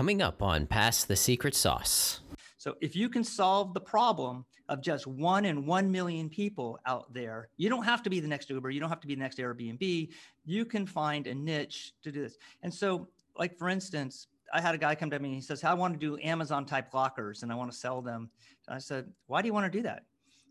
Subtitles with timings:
[0.00, 2.20] coming up on Pass the Secret Sauce.
[2.56, 7.12] So if you can solve the problem of just one in 1 million people out
[7.12, 9.20] there, you don't have to be the next Uber, you don't have to be the
[9.20, 10.08] next Airbnb.
[10.46, 12.38] You can find a niche to do this.
[12.62, 15.28] And so, like for instance, I had a guy come to me.
[15.28, 18.00] and He says, "I want to do Amazon type lockers and I want to sell
[18.00, 18.30] them."
[18.68, 20.04] And I said, "Why do you want to do that?"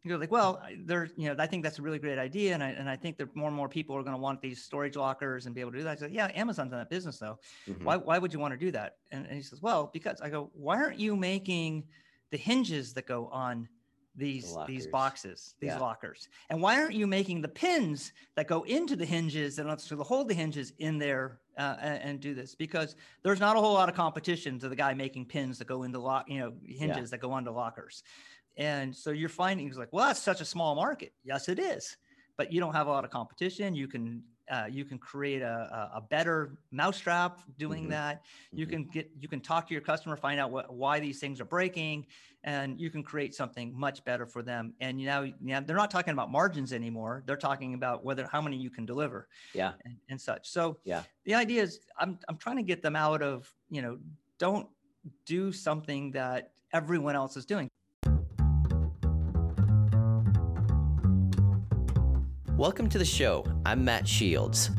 [0.08, 2.70] Goes like, "Well, there, you know, I think that's a really great idea, and I
[2.70, 5.46] and I think that more and more people are going to want these storage lockers
[5.46, 7.38] and be able to do that." I said, "Yeah, Amazon's in that business though.
[7.68, 7.84] Mm-hmm.
[7.84, 10.30] Why why would you want to do that?" And, and he says, "Well, because I
[10.30, 11.84] go, why aren't you making
[12.32, 13.68] the hinges that go on
[14.16, 15.80] these the these boxes, these yeah.
[15.80, 16.28] lockers.
[16.50, 20.28] And why aren't you making the pins that go into the hinges and to hold
[20.28, 22.54] the hinges in there uh, and, and, do this?
[22.54, 25.84] Because there's not a whole lot of competition to the guy making pins that go
[25.84, 27.04] into lock, you know, hinges yeah.
[27.12, 28.04] that go onto lockers.
[28.58, 31.14] And so you're finding it's like, well, that's such a small market.
[31.24, 31.98] Yes, it is,
[32.38, 33.74] but you don't have a lot of competition.
[33.74, 37.92] You can uh, you can create a, a better mousetrap doing mm-hmm.
[37.92, 38.24] that.
[38.52, 38.74] You mm-hmm.
[38.74, 41.46] can get you can talk to your customer, find out what, why these things are
[41.46, 42.08] breaking,
[42.44, 44.74] and you can create something much better for them.
[44.82, 47.24] And you you know, they're not talking about margins anymore.
[47.28, 49.28] They're talking about whether how many you can deliver.
[49.54, 49.74] Yeah.
[49.86, 50.50] And, and such.
[50.50, 54.00] So yeah, the idea is I'm I'm trying to get them out of you know
[54.40, 54.68] don't
[55.26, 57.70] do something that everyone else is doing.
[62.60, 63.46] Welcome to the show.
[63.66, 64.72] I'm Matt Shields.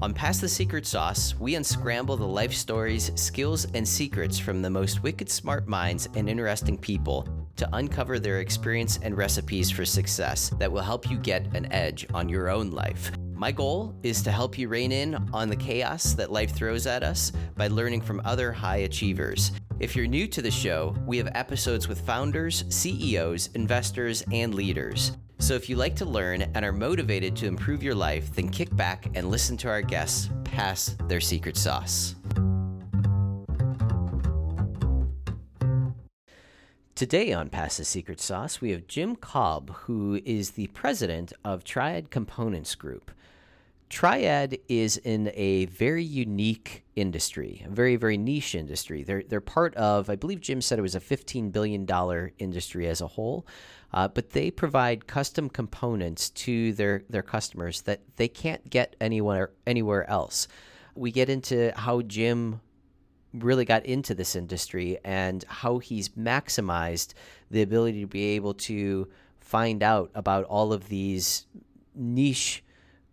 [0.00, 4.68] On Pass the Secret Sauce, we unscramble the life stories, skills, and secrets from the
[4.68, 10.50] most wicked smart minds and interesting people to uncover their experience and recipes for success
[10.58, 13.12] that will help you get an edge on your own life.
[13.38, 17.04] My goal is to help you rein in on the chaos that life throws at
[17.04, 19.52] us by learning from other high achievers.
[19.78, 25.12] If you're new to the show, we have episodes with founders, CEOs, investors, and leaders.
[25.38, 28.74] So if you like to learn and are motivated to improve your life, then kick
[28.74, 32.16] back and listen to our guests pass their secret sauce.
[36.96, 41.62] Today on Pass the Secret Sauce, we have Jim Kalb, who is the president of
[41.62, 43.12] Triad Components Group.
[43.88, 49.02] Triad is in a very unique industry, a very, very niche industry.
[49.02, 51.86] They're, they're part of, I believe Jim said it was a $15 billion
[52.38, 53.46] industry as a whole.
[53.92, 59.52] Uh, but they provide custom components to their, their customers that they can't get anywhere
[59.66, 60.46] anywhere else.
[60.94, 62.60] We get into how Jim
[63.32, 67.14] really got into this industry and how he's maximized
[67.50, 69.08] the ability to be able to
[69.40, 71.46] find out about all of these
[71.94, 72.62] niche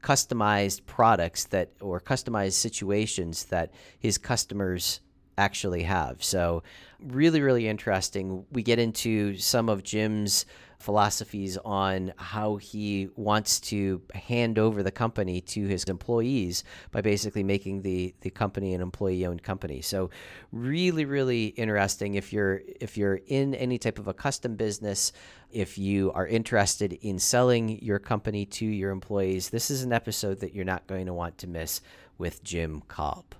[0.05, 4.99] customized products that or customized situations that his customers
[5.35, 6.23] actually have.
[6.23, 6.61] So
[7.01, 8.45] really really interesting.
[8.51, 10.45] We get into some of Jim's
[10.85, 17.43] philosophies on how he wants to hand over the company to his employees by basically
[17.43, 19.81] making the the company an employee owned company.
[19.81, 20.11] So
[20.51, 25.11] really really interesting if you're if you're in any type of a custom business,
[25.49, 30.39] if you are interested in selling your company to your employees, this is an episode
[30.41, 31.81] that you're not going to want to miss
[32.19, 33.33] with Jim Kalb.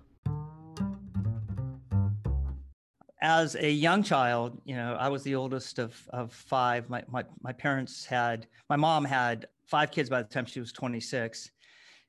[3.26, 6.88] As a young child, you know, I was the oldest of, of five.
[6.92, 10.72] My, my, my parents had, my mom had five kids by the time she was
[10.72, 11.50] 26.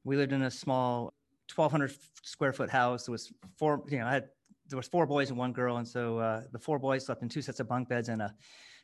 [0.04, 1.14] We lived in a small
[1.54, 3.06] 1200 square foot house.
[3.06, 4.28] There was four, you know, I had,
[4.68, 5.78] there was four boys and one girl.
[5.78, 8.34] And so uh, the four boys slept in two sets of bunk beds in a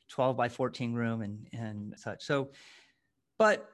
[0.09, 2.25] 12 by 14 room and, and such.
[2.25, 2.49] So,
[3.37, 3.72] but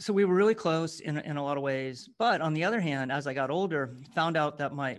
[0.00, 2.80] so we were really close in, in a lot of ways but on the other
[2.80, 4.98] hand as i got older found out that my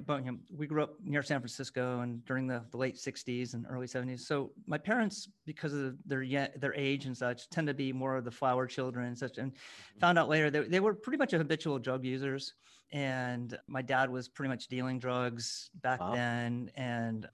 [0.56, 4.22] we grew up near san francisco and during the, the late 60s and early 70s
[4.22, 6.24] so my parents because of their
[6.58, 9.52] their age and such tend to be more of the flower children and such and
[9.52, 10.00] mm-hmm.
[10.00, 12.54] found out later that they were pretty much habitual drug users
[12.94, 16.14] and my dad was pretty much dealing drugs back wow.
[16.14, 17.28] then and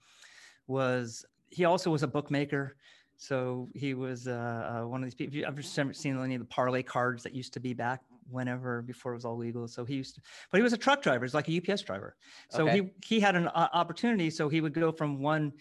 [0.66, 2.76] was he also was a bookmaker
[3.18, 5.40] so he was uh, uh, one of these people.
[5.44, 9.12] I've just seen any of the parlay cards that used to be back whenever before
[9.12, 9.66] it was all legal.
[9.66, 10.20] So he used to,
[10.52, 11.24] but he was a truck driver.
[11.24, 12.14] He's like a UPS driver.
[12.48, 12.92] So okay.
[13.02, 14.30] he he had an uh, opportunity.
[14.30, 15.52] So he would go from one.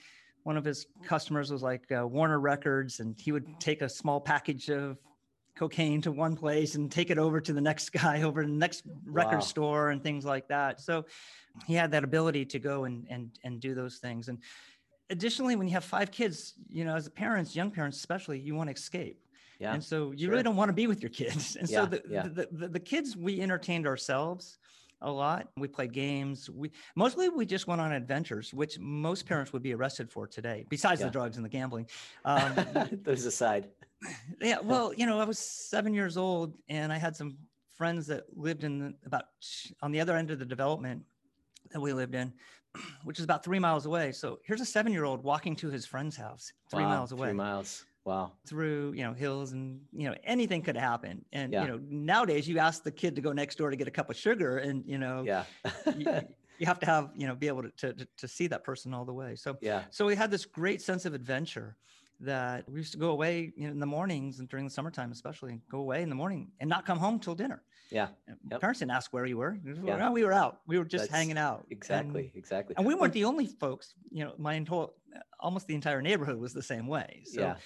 [0.44, 4.22] One of his customers was like uh, Warner Records, and he would take a small
[4.22, 4.98] package of
[5.58, 8.84] cocaine to one place and take it over to the next guy over the next
[9.04, 9.42] record wow.
[9.42, 10.80] store and things like that.
[10.80, 11.06] So
[11.66, 14.28] he had that ability to go and and and do those things.
[14.28, 14.38] And
[15.10, 18.70] additionally, when you have five kids, you know, as parents, young parents especially, you want
[18.70, 19.22] to escape.
[19.60, 20.32] Yeah, and so you sure.
[20.32, 21.56] really don't want to be with your kids.
[21.60, 22.24] And yeah, so the, yeah.
[22.24, 24.60] the, the, the, kids, we entertained ourselves
[25.02, 25.50] a lot.
[25.58, 26.50] We played games.
[26.50, 30.66] We mostly we just went on adventures, which most parents would be arrested for today,
[30.70, 31.08] besides yeah.
[31.08, 31.88] the drugs and the gambling.
[32.26, 32.54] Um,
[33.04, 33.70] Those aside.
[34.42, 34.60] Yeah.
[34.64, 37.38] Well, you know, I was seven years old and I had some
[37.76, 39.26] friends that lived in the, about
[39.82, 41.04] on the other end of the development
[41.72, 42.34] that we lived in
[43.04, 44.12] which is about three miles away.
[44.12, 47.30] So here's a seven year old walking to his friend's house three Wow, miles away
[47.30, 47.86] Three miles.
[48.06, 48.32] Wow.
[48.48, 51.26] through, you know, hills and, you know, anything could happen.
[51.34, 51.62] And, Yeah.
[51.62, 54.10] you know, nowadays you ask the kid to go next door to get a cup
[54.10, 55.46] of sugar and, you know, Yeah.
[55.94, 56.08] you,
[56.58, 59.06] you have to have, you know, be able to, to, to see that person all
[59.06, 59.36] the way.
[59.36, 59.86] So, yeah.
[59.90, 61.78] so we had this great sense of adventure
[62.20, 65.12] that we used to go away you know, in the mornings and during the summertime,
[65.12, 67.64] especially and go away in the morning and not come home till dinner.
[67.90, 68.10] Yeah.
[68.28, 68.62] And Yep.
[68.62, 69.58] Parents didn't ask where you were.
[69.64, 69.98] Yeah.
[69.98, 70.62] "No, we were out.
[70.68, 71.64] We were just That's hanging out.
[71.64, 72.32] And- Exactly.
[72.36, 72.76] exactly.
[72.78, 74.88] And, we weren't the only folks, you know, my entire,
[75.40, 77.24] almost the entire neighborhood was the same way.
[77.26, 77.58] So yeah.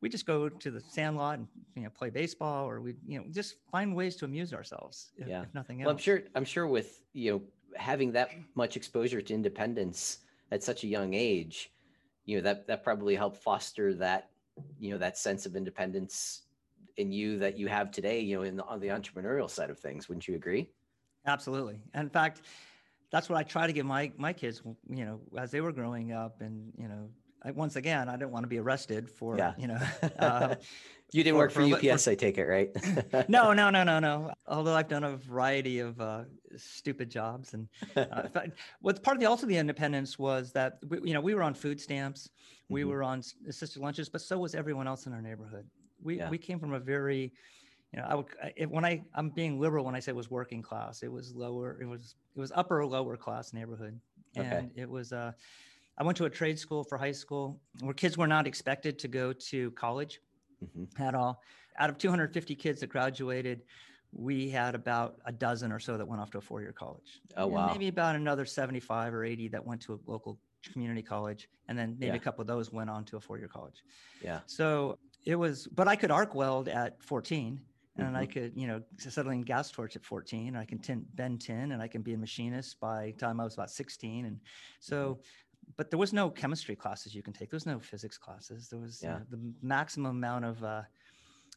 [0.00, 3.26] we just go to the sandlot and, you know, play baseball or we, you know,
[3.30, 5.12] just find ways to amuse ourselves.
[5.16, 5.42] If, Yeah.
[5.42, 5.86] if nothing else.
[5.86, 6.22] Well, I'm sure.
[6.34, 7.42] I'm sure with you know
[7.76, 10.18] having that much exposure to independence
[10.50, 11.72] at such a young age,
[12.24, 14.30] you know that that probably helped foster that
[14.80, 16.42] you know that sense of independence
[16.98, 18.20] in you that you have today.
[18.20, 20.08] You know, in the, on the entrepreneurial side of things.
[20.08, 20.68] Wouldn't you agree?
[21.26, 21.78] Absolutely.
[21.94, 22.42] In fact,
[23.10, 24.60] that's what I try to give my my kids,
[24.90, 26.40] you know, as they were growing up.
[26.42, 27.08] And you know,
[27.42, 29.54] I, once again, I didn't want to be arrested for, Yeah.
[29.56, 29.78] you know,
[30.18, 30.56] uh,
[31.12, 32.70] you didn't for- work for, li- for- UPS, I take it, right?
[33.28, 34.32] no, no, no, no, no.
[34.46, 36.24] Although I've done a variety of uh,
[36.56, 38.28] stupid jobs, and uh,
[38.80, 41.54] what's part of the also the independence was that we, you know we were on
[41.54, 42.30] food stamps,
[42.68, 42.88] we Mhm.
[42.88, 45.66] were on assisted lunches, but so was everyone else in our neighborhood.
[46.00, 46.28] We Yeah.
[46.28, 47.34] we came from a very,
[47.92, 48.26] you know, I would
[48.70, 51.80] when I I'm being liberal when I say it was working class, it was lower,
[51.80, 54.00] it was it was upper or lower class neighborhood,
[54.36, 54.62] Okay.
[54.62, 55.32] and it was uh,
[55.98, 59.08] I went to a trade school for high school where kids were not expected to
[59.08, 60.20] go to college
[60.60, 60.88] Mhm.
[60.98, 61.42] at all.
[61.78, 63.64] Out of 250 kids that graduated,
[64.12, 67.22] we had about a dozen or so that went off to a four-year college.
[67.36, 67.66] Oh, And wow.
[67.66, 70.40] Maybe about another 75 or 80 that went to a local
[70.72, 72.18] community college, and then maybe Yeah.
[72.18, 73.84] a couple of those went on to a four-year college.
[74.20, 74.42] Yeah.
[74.46, 77.64] So it was, but I could arc weld at 14,
[77.96, 78.26] and I Mhm.
[78.26, 80.48] could, you know, acetylene gas torch at 14.
[80.48, 83.40] And I can tin, bend tin, and I can be a machinist by the time
[83.40, 84.24] I was about 16.
[84.26, 84.40] And
[84.80, 85.20] so, Mm-hmm.
[85.76, 87.50] but there was no chemistry classes you can take.
[87.50, 88.68] There was no physics classes.
[88.68, 89.20] There was you Yeah.
[89.28, 90.84] the maximum amount of uh,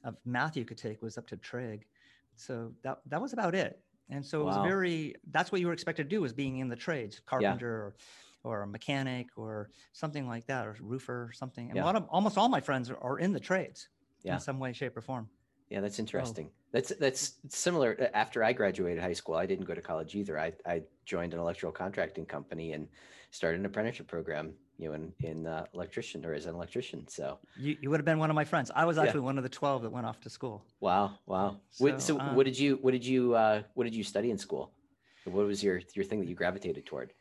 [0.04, 1.88] of math you could take was up to trig.
[2.36, 3.84] So that that was about it.
[4.10, 5.16] And so it was very.
[5.28, 7.96] That's what you were expected to do was being in the trades, carpenter or
[8.44, 11.70] or a mechanic or something like that, or roofer or something.
[11.70, 11.84] And Yeah.
[11.84, 13.90] a lot of almost all my friends are, are in the trades
[14.24, 14.36] Yeah.
[14.36, 15.30] in some way, shape, or form.
[15.70, 16.52] Yeah, that's interesting.
[16.74, 17.96] That's that's similar.
[18.00, 20.38] uh, After I graduated high school, I didn't go to college either.
[20.38, 22.90] I, I joined an electrical contracting company and
[23.32, 27.08] started an apprenticeship program, you know, in in uh, electrician or as an electrician.
[27.08, 28.70] So You, you would have been one of my friends.
[28.76, 29.04] I was Yeah.
[29.04, 30.66] actually one of the 12 that went off to school.
[30.80, 31.62] wow, wow.
[31.78, 34.30] What, So, so uh, what did you what did you uh, what did you study
[34.32, 34.76] in school?
[35.24, 37.14] What was your your thing that you gravitated toward?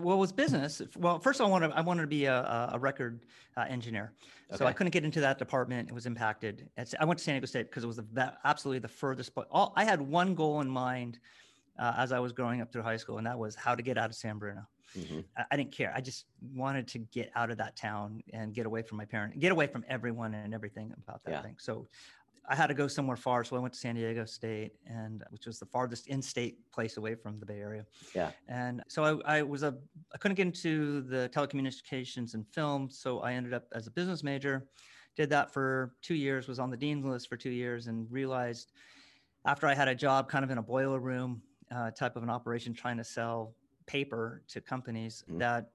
[0.00, 0.82] Well, it was business.
[0.96, 3.24] Well, first I wanted I wanted to be a, a- record
[3.56, 4.12] uh, engineer,
[4.54, 5.88] so I couldn't get into that department.
[5.88, 6.68] It was impacted.
[7.00, 9.34] I went to San Diego State because it was the, absolutely the furthest.
[9.34, 11.18] But all I had one goal in mind
[11.78, 13.98] uh, as I was growing up through high school, and that was how to get
[13.98, 14.62] out of San Bruno.
[14.96, 15.24] Mhm.
[15.36, 15.92] I, I didn't care.
[15.94, 19.36] I just wanted to get out of that town and get away from my parents,
[19.38, 21.42] get away from everyone and everything about that Yeah.
[21.42, 21.56] thing.
[21.58, 21.86] So
[22.46, 23.44] I had to go somewhere far.
[23.44, 27.14] So I went to San Diego State, and which was the farthest in-state place away
[27.14, 27.84] from the Bay Area.
[28.14, 28.30] Yeah.
[28.48, 29.76] And so I, I was a,
[30.14, 32.88] I couldn't get into the telecommunications and film.
[32.90, 34.68] So I ended up as a business major,
[35.16, 38.72] did that for two years, was on the dean's list for two years, and realized
[39.44, 42.30] after I had a job kind of in a boiler room uh, type of an
[42.30, 43.54] operation trying to sell
[43.86, 45.38] paper to companies Mhm.
[45.38, 45.70] that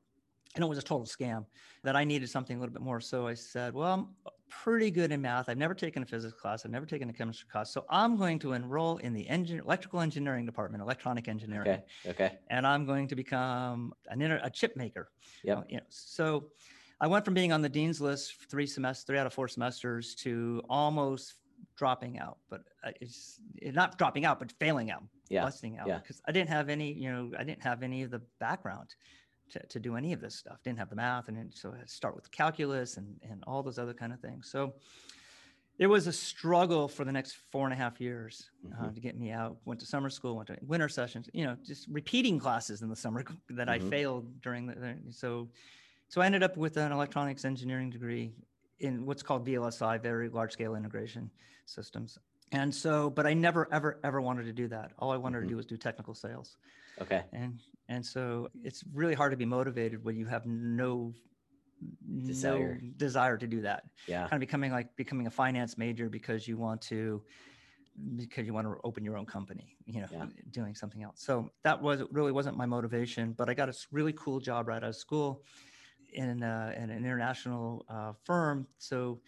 [0.55, 1.45] and it was a total scam
[1.83, 2.99] that I needed something a little bit more.
[3.01, 4.07] So I said, well, I'm
[4.49, 5.49] pretty good in math.
[5.49, 6.63] I've never taken a physics class.
[6.65, 7.73] I've never taken a chemistry class.
[7.73, 11.83] So I'm going to enroll in the engine, electrical engineering department, electronic engineering, Okay.
[12.07, 12.37] Okay.
[12.49, 15.09] and I'm going to become an inter, a chip maker.
[15.43, 15.57] Yep.
[15.57, 16.49] Uh, you know, so
[17.01, 20.13] I went from being on the dean's list three semesters, three out of four semesters
[20.15, 21.33] to almost
[21.75, 25.41] dropping out, but uh, it's not dropping out, but failing out, Yeah.
[25.43, 25.97] busting out yeah.
[25.97, 28.93] because I didn't have any, you know, I didn't have any of the background
[29.51, 30.61] to, to do any of this stuff.
[30.63, 33.63] Didn't have the math, and so I had to start with calculus and and all
[33.63, 34.49] those other kind of things.
[34.49, 34.73] So
[35.79, 38.93] it was a struggle for the next four and a half years uh, Mhm.
[38.95, 39.57] to get me out.
[39.65, 42.95] Went to summer school, went to winter sessions, you know, just repeating classes in the
[42.95, 43.89] summer that I Mhm.
[43.89, 45.49] failed during the, the so
[46.09, 48.33] so I ended up with an electronics engineering degree
[48.79, 51.31] in what's called VLSI, very large scale integration
[51.65, 52.19] systems.
[52.53, 54.91] And so, but I never, ever, ever wanted to do that.
[54.99, 55.41] All I wanted Mhm.
[55.43, 56.57] to do was do technical sales.
[57.01, 57.23] Okay.
[57.33, 61.13] And and so it's really hard to be motivated when you have no
[62.25, 62.79] Desire.
[62.81, 63.83] no desire to do that.
[64.07, 64.21] Yeah.
[64.29, 67.23] Kind of becoming like becoming a finance major because you want to
[68.15, 70.27] because you want to open your own company, you know, Yeah.
[70.51, 71.21] doing something else.
[71.21, 74.77] So that was really wasn't my motivation, but I got a really cool job right
[74.81, 75.43] out of school
[76.13, 78.67] in, uh, in an international uh, firm.
[78.77, 79.21] So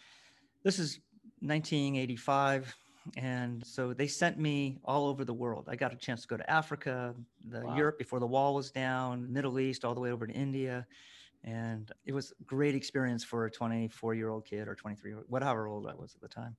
[0.63, 0.99] this is
[1.41, 2.73] 1985.
[3.17, 5.65] And so they sent me all over the world.
[5.69, 7.13] I got a chance to go to Africa,
[7.49, 7.75] the Wow.
[7.77, 10.87] Europe before the wall was down, Middle East, all the way over to India.
[11.43, 15.67] And it was a great experience for a 24 year old kid or 23, whatever
[15.67, 16.55] old I was at the time.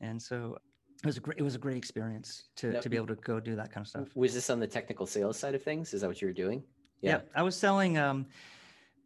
[0.00, 0.58] And so
[1.02, 3.14] it was a great, it was a great experience to, Now, to be able to
[3.16, 4.08] go do that kind of stuff.
[4.16, 5.94] Was this on the technical sales side of things?
[5.94, 6.64] Is that what you were doing?
[7.02, 7.20] Yeah.
[7.34, 8.26] I was selling um,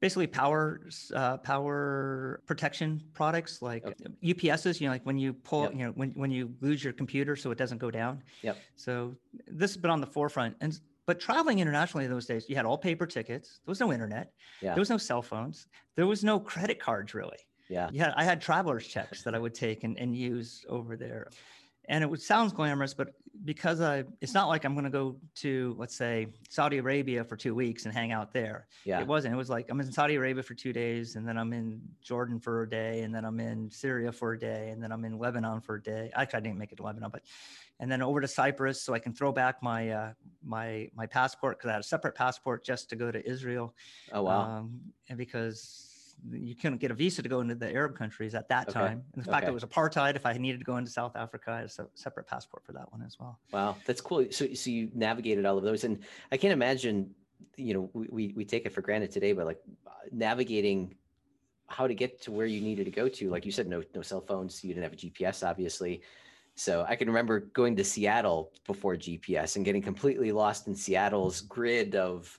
[0.00, 0.80] basically power
[1.14, 3.84] uh, power protection products like
[4.24, 4.80] UPSs.
[4.80, 5.72] You know, like when you pull, Yep.
[5.72, 8.22] you know, when when you lose your computer so it doesn't go down.
[8.42, 8.56] Yep.
[8.76, 9.14] So
[9.46, 12.64] this has been on the forefront, and but traveling internationally in those days, you had
[12.64, 13.60] all paper tickets.
[13.64, 14.32] There was no internet.
[14.60, 14.74] Yeah.
[14.74, 15.66] There was no cell phones.
[15.96, 17.38] There was no credit cards really.
[17.68, 17.88] Yeah.
[17.92, 21.28] Yeah, I had traveler's checks that I would take and, and use over there.
[21.88, 23.08] And it would sounds glamorous, but
[23.44, 27.36] because I, it's not like I'm going to go to, let's say, Saudi Arabia for
[27.36, 28.66] two weeks and hang out there.
[28.84, 29.00] Yeah.
[29.00, 29.34] It wasn't.
[29.34, 32.40] It was like I'm in Saudi Arabia for two days, and then I'm in Jordan
[32.40, 35.18] for a day, and then I'm in Syria for a day, and then I'm in
[35.18, 36.10] Lebanon for a day.
[36.14, 37.22] Actually, I didn't make it to Lebanon, but
[37.78, 40.12] and then over to Cyprus, so I can throw back my uh,
[40.44, 43.74] my my passport because I had a separate passport just to go to Israel.
[44.12, 44.40] Oh wow.
[44.40, 45.89] Um, and because
[46.30, 48.78] you couldn't get a visa to go into the Arab countries at that Okay.
[48.78, 49.02] time.
[49.14, 51.50] And the fact that it was apartheid, if I needed to go into South Africa,
[51.52, 53.38] I had a separate passport for that one as well.
[53.52, 54.26] Wow, that's cool.
[54.30, 57.14] So, so you navigated all of those, and I can't imagine.
[57.56, 59.60] You know, we we, take it for granted today, but like
[60.12, 60.94] navigating
[61.68, 63.30] how to get to where you needed to go to.
[63.30, 64.62] Like you said, no no cell phones.
[64.62, 66.02] You didn't have a GPS, obviously.
[66.54, 71.40] So I can remember going to Seattle before GPS and getting completely lost in Seattle's
[71.40, 72.38] grid of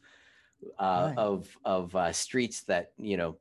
[0.80, 1.18] uh, Right.
[1.18, 3.38] of of uh, streets that you know.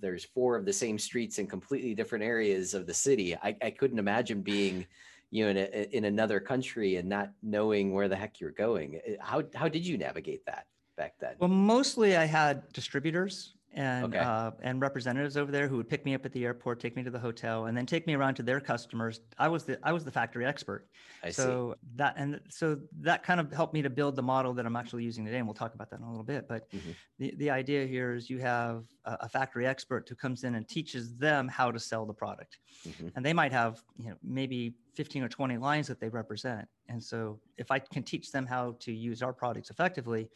[0.00, 3.36] There's four of the same streets in completely different areas of the city.
[3.36, 4.86] I, I couldn't imagine being
[5.30, 9.00] you know, in, a, in another country and not knowing where the heck you're going.
[9.18, 11.34] How how did you navigate that back then?
[11.40, 14.20] Well, mostly I had distributors and Okay.
[14.20, 17.02] uh, and representatives over there who would pick me up at the airport, take me
[17.02, 19.20] to the hotel, and then take me around to their customers.
[19.38, 20.88] I was the I was the factory expert.
[21.22, 21.60] I see.
[21.60, 24.76] so that and so that kind of helped me to build the model that I'm
[24.76, 26.46] actually using today, and we'll talk about that in a little bit.
[26.48, 26.94] But Mhm.
[27.18, 30.68] the, the idea here is you have a, a factory expert who comes in and
[30.68, 33.14] teaches them how to sell the product, Mhm.
[33.14, 36.68] and they might have you know maybe 15 or 20 lines that they represent.
[36.88, 40.30] And so if I can teach them how to use our products effectively,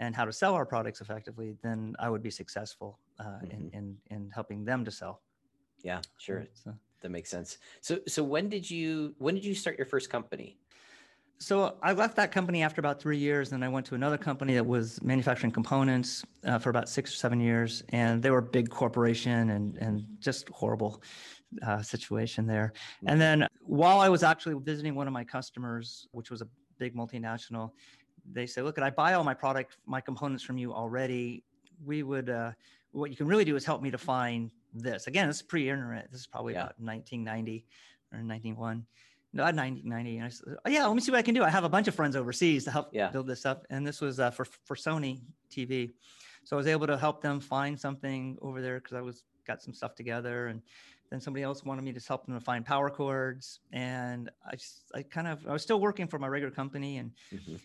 [0.00, 3.96] and how to sell our products effectively, then I would be successful uh, in, in
[4.10, 5.22] in helping them to sell.
[5.82, 6.46] Yeah, sure.
[6.54, 7.58] So- That makes sense.
[7.80, 10.58] So so when did you when did you start your first company?
[11.38, 14.54] So I left that company after about three years, and I went to another company
[14.54, 18.50] that was manufacturing components uh, for about six or seven years, and they were a
[18.58, 21.02] big corporation and and just horrible
[21.66, 22.72] uh, situation there.
[23.06, 26.48] And then while I was actually visiting one of my customers, which was a
[26.78, 27.70] big multinational,
[28.30, 31.44] they say, "Look, could I buy all my product, my components from you already.
[31.84, 32.52] We would, uh,
[32.92, 35.06] what you can really do is help me to find this.
[35.06, 36.10] Again, this is pre-internet.
[36.10, 36.62] This is probably Yeah.
[36.64, 37.66] about 1990
[38.12, 38.86] or 91."
[39.32, 40.18] No, 1990.
[40.18, 41.42] And I said, oh, yeah, let me see what I can do.
[41.42, 43.10] I have a bunch of friends overseas to help Yeah.
[43.10, 43.66] build this up.
[43.68, 45.92] And this was uh, for, for Sony TV.
[46.44, 49.60] So I was able to help them find something over there because I was got
[49.60, 50.46] some stuff together.
[50.46, 50.62] And
[51.10, 53.58] then somebody else wanted me to help them to find power cords.
[53.72, 57.10] And I just, I kind of, I was still working for my regular company and
[57.32, 57.60] Mhm.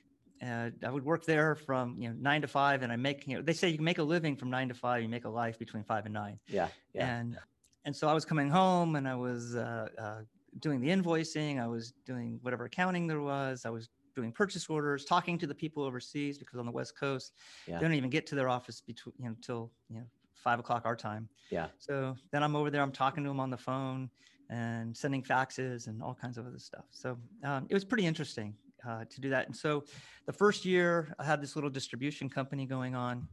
[0.45, 3.35] Uh, I would work there from, you know, nine to five and I make, you
[3.35, 5.29] know, they say you can make a living from nine to five, you make a
[5.29, 7.17] life between five and nine Yeah, yeah.
[7.19, 7.37] and
[7.85, 10.21] and so I was coming home and I was uh, uh,
[10.59, 11.61] doing the invoicing.
[11.61, 13.65] I was doing whatever accounting there was.
[13.65, 17.33] I was doing purchase orders, talking to the people overseas because on the West Coast
[17.67, 17.77] Yeah.
[17.79, 20.05] they don't even get to their office between you know until you know
[20.35, 21.27] five o'clock our time.
[21.49, 21.67] Yeah.
[21.79, 22.81] So then I'm over there.
[22.81, 24.09] I'm talking to them on the phone
[24.49, 26.85] and sending faxes and all kinds of other stuff.
[26.91, 28.55] So um, it was pretty interesting
[28.87, 29.47] uh, to do that.
[29.47, 29.83] And so
[30.25, 33.27] the first year I had this little distribution company going on.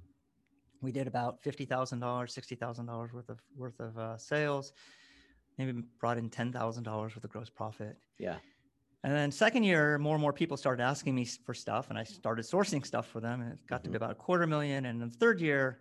[0.83, 4.73] We did about fifty thousand dollars, sixty thousand dollars worth of worth of uh, sales.
[5.59, 7.97] Maybe brought in ten thousand dollars worth of gross profit.
[8.19, 8.37] Yeah.
[9.05, 12.05] And then second year, more and more people started asking me for stuff, and I
[12.05, 14.87] started sourcing stuff for them, and it got to be about a quarter million.
[14.87, 15.79] And in the third year,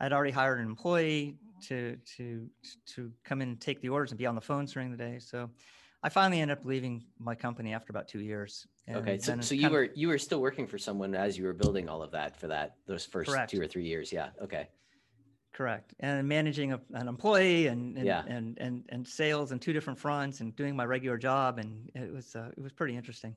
[0.00, 1.36] I'd already hired an employee
[1.68, 2.48] to to
[2.94, 5.18] to come in and take the orders and be on the phones during the day.
[5.18, 5.50] So
[6.02, 8.66] I finally ended up leaving my company after about two years.
[8.90, 9.18] Okay.
[9.18, 11.52] So so you kind of- were you were still working for someone as you were
[11.52, 13.50] building all of that for that those first Correct.
[13.50, 14.12] two or three years.
[14.12, 14.30] Yeah.
[14.42, 14.68] Okay.
[15.52, 18.24] correct and managing a, an employee and and, Yeah.
[18.26, 22.10] and and and sales in two different fronts and doing my regular job and it
[22.12, 23.36] was uh, it was pretty interesting.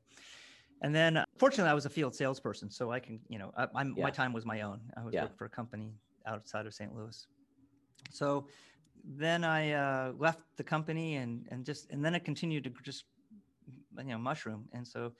[0.81, 3.63] And then, uh, fortunately, I was a field salesperson, so I can, you know, I,
[3.83, 4.03] Yeah.
[4.03, 4.79] my time was my own.
[4.97, 5.21] I was Yeah.
[5.23, 5.93] working for a company
[6.25, 6.93] outside of St.
[6.93, 7.25] Louis.
[8.11, 8.47] So
[9.07, 13.05] then I uh, left the company and and just and then it continued to just
[13.97, 15.13] you know mushroom and so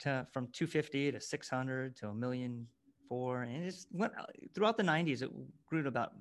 [0.00, 2.66] to, from 250 to 600 to a million
[3.08, 5.30] four and it just went uh, throughout the 90s it
[5.66, 6.12] grew to about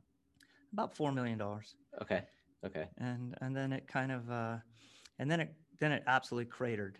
[0.73, 2.21] about four million dollars Okay.
[2.65, 2.87] Okay.
[2.97, 4.57] and and then it kind of uh,
[5.19, 6.99] and then it then it absolutely cratered.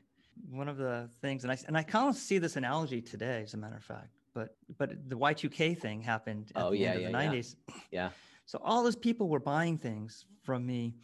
[0.50, 3.54] One of the things, and I and I kind of see this analogy today, as
[3.54, 6.96] a matter of fact, but but the Y2K thing happened at Oh, the yeah, end
[6.98, 7.32] of yeah, the yeah.
[7.32, 7.56] 90s.
[7.92, 8.10] Yeah.
[8.52, 10.98] So all those people were buying things from me,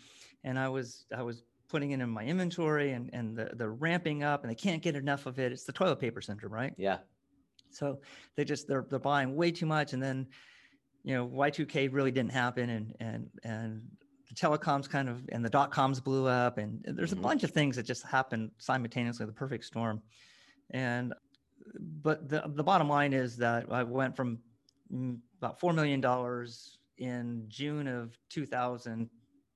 [0.43, 4.21] and I was I was putting it in my inventory, and and the the ramping
[4.21, 5.53] up, and they can't get enough of it.
[5.53, 6.73] It's the toilet paper syndrome, right?
[6.77, 6.99] Yeah.
[7.71, 8.01] So
[8.35, 10.29] they just they're they're buying way too much, and then
[11.03, 13.97] you know Y2K really didn't happen, and and and
[14.29, 17.17] the telecoms kind of and the dot coms blew up, and there's Mhm.
[17.17, 20.03] a bunch of things that just happened simultaneously, the perfect storm,
[20.71, 21.13] and
[21.79, 24.43] but the the bottom line is that I went from
[24.91, 29.09] mm, about four million dollars in June of 2000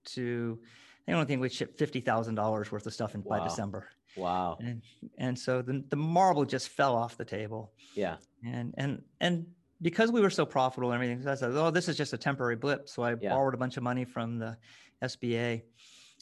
[0.04, 0.60] to
[1.08, 4.58] I don't think we shipped fifty thousand dollars worth of stuff in by December, Wow.
[4.62, 4.82] and
[5.18, 8.18] and so the the marble just fell off the table Yeah.
[8.46, 9.46] and and and
[9.82, 12.18] because we were so profitable and everything, so I said, "Oh, this is just a
[12.18, 13.32] temporary blip." So I Yeah.
[13.32, 14.58] borrowed a bunch of money from the
[15.02, 15.64] SBA,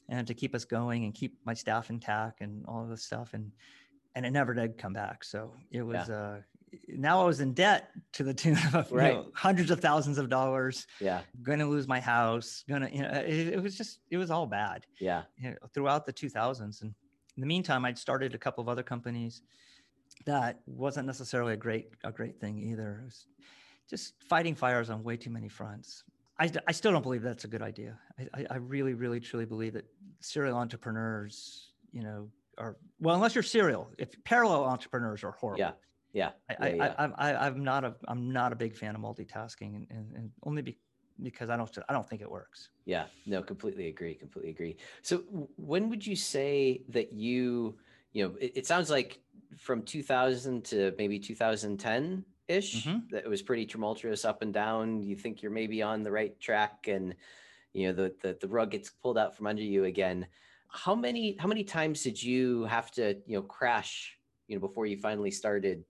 [0.07, 3.33] and to keep us going and keep my staff intact and all of this stuff,
[3.33, 3.51] and
[4.15, 5.23] and it never did come back.
[5.25, 6.41] So it was uh,
[6.87, 9.13] now I was in debt to the tune of Right.
[9.13, 10.87] know, hundreds of thousands of dollars.
[10.99, 11.21] Yeah.
[11.41, 12.63] Going to lose my house.
[12.67, 15.23] Going to you know it, it was just it was all bad Yeah.
[15.37, 16.81] you know, throughout the 2000s.
[16.81, 16.93] And
[17.35, 19.41] in the meantime, I'd started a couple of other companies
[20.25, 22.99] that wasn't necessarily a great a great thing either.
[23.01, 23.27] It was
[23.89, 26.03] just fighting fires on way too many fronts.
[26.41, 27.97] I, I still don't believe that's a good idea.
[28.17, 29.85] I, I, I really, really, truly believe that
[30.21, 33.89] serial entrepreneurs, you know, are well, unless you're serial.
[33.97, 35.59] If parallel entrepreneurs are horrible.
[35.59, 35.71] Yeah.
[36.13, 36.31] Yeah.
[36.49, 36.95] I, yeah.
[36.97, 40.15] I, I, I, I'm not a I'm not a big fan of multitasking, and, and,
[40.15, 40.79] and only be,
[41.21, 42.69] because I don't I don't think it works.
[42.85, 44.15] Yeah, no, completely agree.
[44.15, 44.77] Completely agree.
[45.03, 45.19] So,
[45.57, 47.77] when would you say that you,
[48.13, 49.21] you know, it, it sounds like
[49.57, 53.09] from 2000 to maybe 2010 ish, Mhm.
[53.11, 55.03] that it was pretty tumultuous up and down.
[55.03, 57.15] You think you're maybe on the right track, and
[57.73, 60.27] you know the the, the rug gets pulled out from under you again.
[60.69, 64.85] How many how many times did you have to you know crash you know before
[64.85, 65.85] you finally started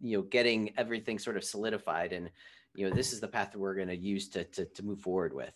[0.00, 2.30] you know getting everything sort of solidified and
[2.74, 5.34] you know this is the path that we're going to use to to move forward
[5.34, 5.54] with.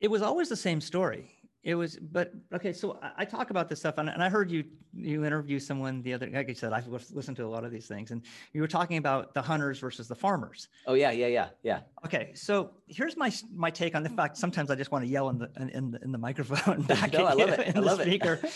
[0.00, 1.30] it was always the same story
[1.62, 4.50] it was but okay so i, I talk about this stuff and, and i heard
[4.50, 7.70] you you interview someone the other like i said i've listened to a lot of
[7.70, 11.28] these things and you were talking about the hunters versus the farmers Oh yeah, yeah,
[11.28, 11.80] yeah, yeah.
[12.04, 15.28] okay so here's my my take on the fact sometimes i just want to yell
[15.30, 17.76] in the in, the, in the microphone back No, I love you it.
[17.76, 18.52] I love it.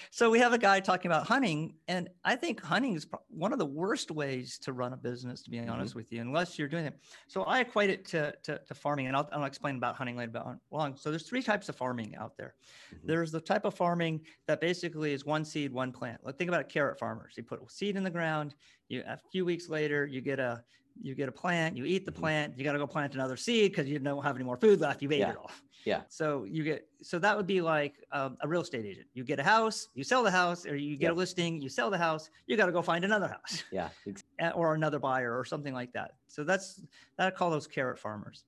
[0.10, 3.58] so we have a guy talking about hunting and i think hunting is one of
[3.58, 5.70] the worst ways to run a business to be Mhm.
[5.70, 6.94] honest with you unless you're doing it
[7.26, 10.30] so i equate it to, to, to farming and I'll, I'll explain about hunting later
[10.30, 12.49] about long so there's three types of farming out there
[12.92, 12.98] Mhm.
[13.04, 16.68] there's the type of farming that basically is one seed one plant like think about
[16.68, 18.54] carrot farmers you put a seed in the ground
[18.88, 20.62] you a few weeks later you get a
[21.00, 22.16] you get a plant you eat the Mhm.
[22.16, 24.80] plant you got to go plant another seed because you don't have any more food
[24.80, 25.30] left you've ate Yeah.
[25.30, 25.50] it all
[25.84, 26.02] Yeah.
[26.08, 29.06] so you get so that would be like um, a real estate agent.
[29.14, 31.12] You get a house, you sell the house, or you get Yep.
[31.12, 32.28] a listing, you sell the house.
[32.46, 35.72] You got to go find another house Yeah, ex- eh, or another buyer or something
[35.72, 36.16] like that.
[36.26, 36.82] So that's
[37.16, 38.44] that I call those carrot farmers.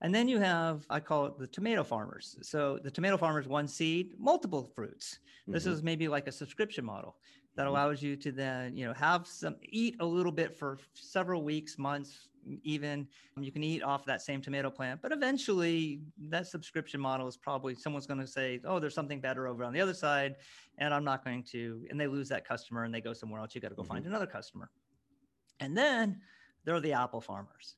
[0.00, 2.36] And then you have I call it the tomato farmers.
[2.42, 5.20] So the tomato farmers one seed, multiple fruits.
[5.52, 7.18] This mhm, is maybe like a subscription model
[7.56, 7.66] that Mhm.
[7.66, 11.78] allows you to then you know have some eat a little bit for several weeks,
[11.78, 12.28] months,
[12.62, 13.08] even.
[13.40, 17.74] You can eat off that same tomato plant, but eventually that subscription model is probably
[17.74, 20.36] someone's going to say, "Oh, there's something better over on the other side,"
[20.78, 23.54] and I'm not going to, and they lose that customer and they go somewhere else.
[23.54, 24.70] You got to go find another customer.
[25.60, 26.22] And then
[26.64, 27.76] there are the apple farmers.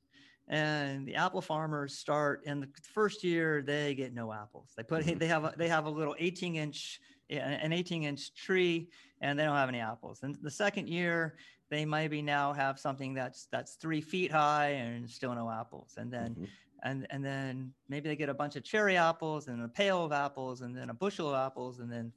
[0.49, 4.73] And the apple farmers start in the first year they get no apples.
[4.77, 5.19] They put Mhm.
[5.19, 9.45] they have a, they have a little 18 inch an 18 inch tree and they
[9.45, 10.23] don't have any apples.
[10.23, 11.39] And the second year
[11.71, 15.95] they maybe now have something that's that's three feet high and still no apples.
[15.99, 16.51] And then mhm,
[16.83, 20.13] and and then maybe they get a bunch of cherry apples and a pail of
[20.13, 22.11] apples and then a bushel of apples and then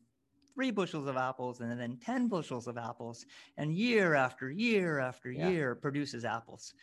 [0.54, 3.26] three bushels of apples and then 10 bushels of apples
[3.58, 5.50] and year after year after Yeah.
[5.50, 6.74] year produces apples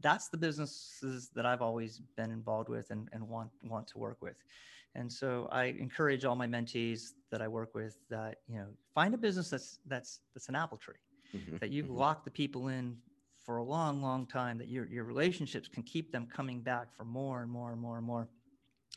[0.00, 4.18] that's the businesses that i've always been involved with and, and want want to work
[4.20, 4.42] with
[4.94, 9.14] and so i encourage all my mentees that i work with that you know find
[9.14, 10.94] a business that's that's that's an apple tree
[11.34, 11.96] mhm, that you've mhm.
[11.96, 12.96] locked the people in
[13.50, 17.04] for a long, long time, that your, your relationships can keep them coming back for
[17.04, 18.28] more and more and more and more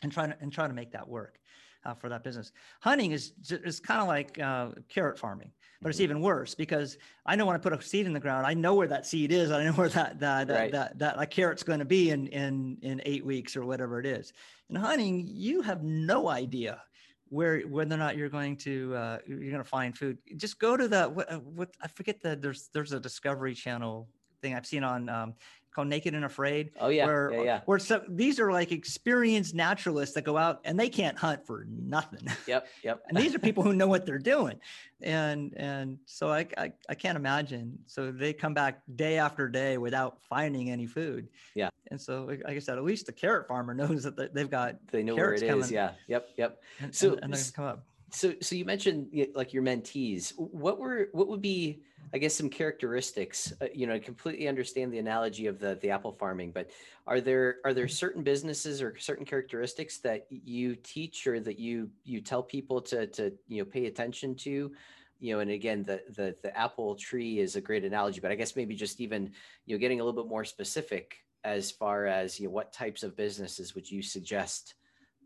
[0.03, 1.39] and try to, and try to make that work
[1.85, 2.51] uh, for that business.
[2.81, 6.03] Hunting is, is kind of like uh, carrot farming, but it's Mhm.
[6.03, 8.75] even worse because I know when I put a seed in the ground, I know
[8.75, 9.51] where that seed is.
[9.51, 10.71] I know where that, that, that, Right.
[10.71, 14.05] that, that, that carrot's going to be in, in, in eight weeks or whatever it
[14.05, 14.33] is.
[14.69, 16.81] In hunting, you have no idea
[17.29, 20.19] where whether or not you're going to uh, you're going to find food.
[20.37, 24.07] Just go to the what, uh, what I forget that there's there's a Discovery Channel
[24.41, 25.33] thing I've seen on um,
[25.73, 26.71] called Naked and Afraid.
[26.79, 27.59] Oh yeah, where, yeah, yeah.
[27.65, 31.65] Where so these are like experienced naturalists that go out and they can't hunt for
[31.69, 32.27] nothing.
[32.47, 33.01] Yep, yep.
[33.07, 34.59] and these are people who know what they're doing,
[35.01, 37.79] and and so I, I I can't imagine.
[37.85, 41.29] So they come back day after day without finding any food.
[41.55, 41.69] Yeah.
[41.91, 45.03] And so like I said, at least the carrot farmer knows that they've got they
[45.03, 45.61] know where it coming.
[45.63, 45.71] is.
[45.71, 45.91] Yeah.
[46.07, 46.29] Yep.
[46.37, 46.61] Yep.
[46.81, 47.85] And, So- and, and they're gonna come up.
[48.13, 50.33] So, so you mentioned like your mentees.
[50.37, 51.81] What were what would be,
[52.13, 53.51] I guess, some characteristics?
[53.59, 56.69] Uh, you know, I completely understand the analogy of the the apple farming, but
[57.07, 61.89] are there are there certain businesses or certain characteristics that you teach or that you
[62.03, 64.71] you tell people to to you know pay attention to?
[65.19, 68.35] You know, and again, the the the apple tree is a great analogy, but I
[68.35, 69.31] guess maybe just even
[69.65, 73.01] you know getting a little bit more specific as far as you know what types
[73.01, 74.75] of businesses would you suggest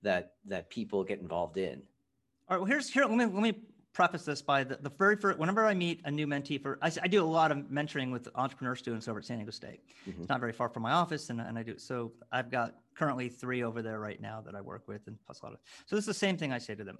[0.03, 1.81] that that people get involved in?
[2.49, 2.61] All right.
[2.61, 3.03] Well, here's here.
[3.05, 3.53] Let me let me
[3.93, 5.37] preface this by the, the very first.
[5.37, 8.75] Whenever I meet a new mentee for, I do a lot of mentoring with entrepreneur
[8.75, 9.81] students over at San Diego State.
[10.07, 10.19] Mhm.
[10.19, 11.77] It's not very far from my office, and, and I do.
[11.77, 15.41] So I've got currently three over there right now that I work with, and plus
[15.41, 15.59] a lot of.
[15.85, 16.97] So this is the same thing I say to them.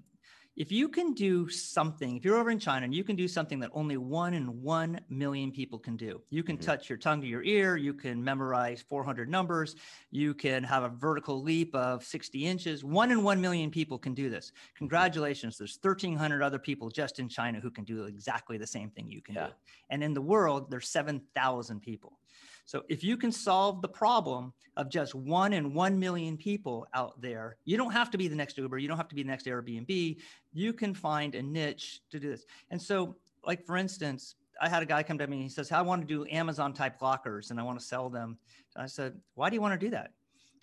[0.56, 3.60] If you can do something, if you're over in China and you can do something
[3.60, 6.62] that only one in one million people can do, you can Mhm.
[6.62, 9.76] touch your tongue to your ear, you can memorize 400 numbers,
[10.10, 12.84] you can have a vertical leap of 60 inches.
[12.84, 14.52] One in one million people can do this.
[14.76, 15.60] Congratulations.
[15.60, 19.22] There's 1,300 other people just in China who can do exactly the same thing you
[19.22, 19.48] can Yeah.
[19.48, 19.54] do.
[19.92, 22.20] And in the world, there's 7,000 people.
[22.68, 27.20] So if you can solve the problem of just one in 1 million people out
[27.22, 28.78] there, you don't have to be the next Uber.
[28.78, 30.18] You don't have to be the next Airbnb.
[30.52, 32.46] You can find a niche to do this.
[32.70, 35.72] And so, like, for instance, I had a guy come to me and he says,
[35.72, 38.38] I want to do Amazon type lockers and I want to sell them.
[38.76, 40.12] I said, Why do you want to do that?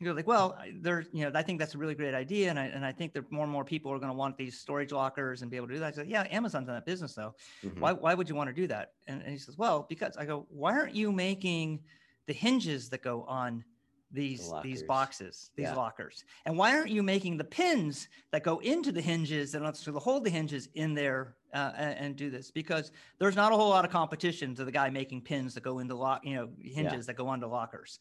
[0.03, 2.59] Goes like, well, I- there, you know, I think that's a really great idea, and
[2.59, 4.93] I and I think that more and more people are going to want these storage
[4.93, 5.87] lockers and be able to do that.
[5.87, 7.35] I said, yeah, Amazon's in that business though.
[7.63, 7.79] Mhm.
[7.79, 8.95] Why why would you want to do that?
[9.07, 11.85] And, and he says, well, because I go, why aren't you making
[12.27, 13.65] the hinges that go on
[14.11, 15.75] these these boxes, these Yeah.
[15.75, 19.93] lockers, and why aren't you making the pins that go into the hinges and to
[19.99, 22.51] hold the hinges in there uh, and, and do this?
[22.51, 25.79] Because there's not a whole lot of competition to the guy making pins that go
[25.81, 27.99] into lock, you know, hinges that go onto lockers.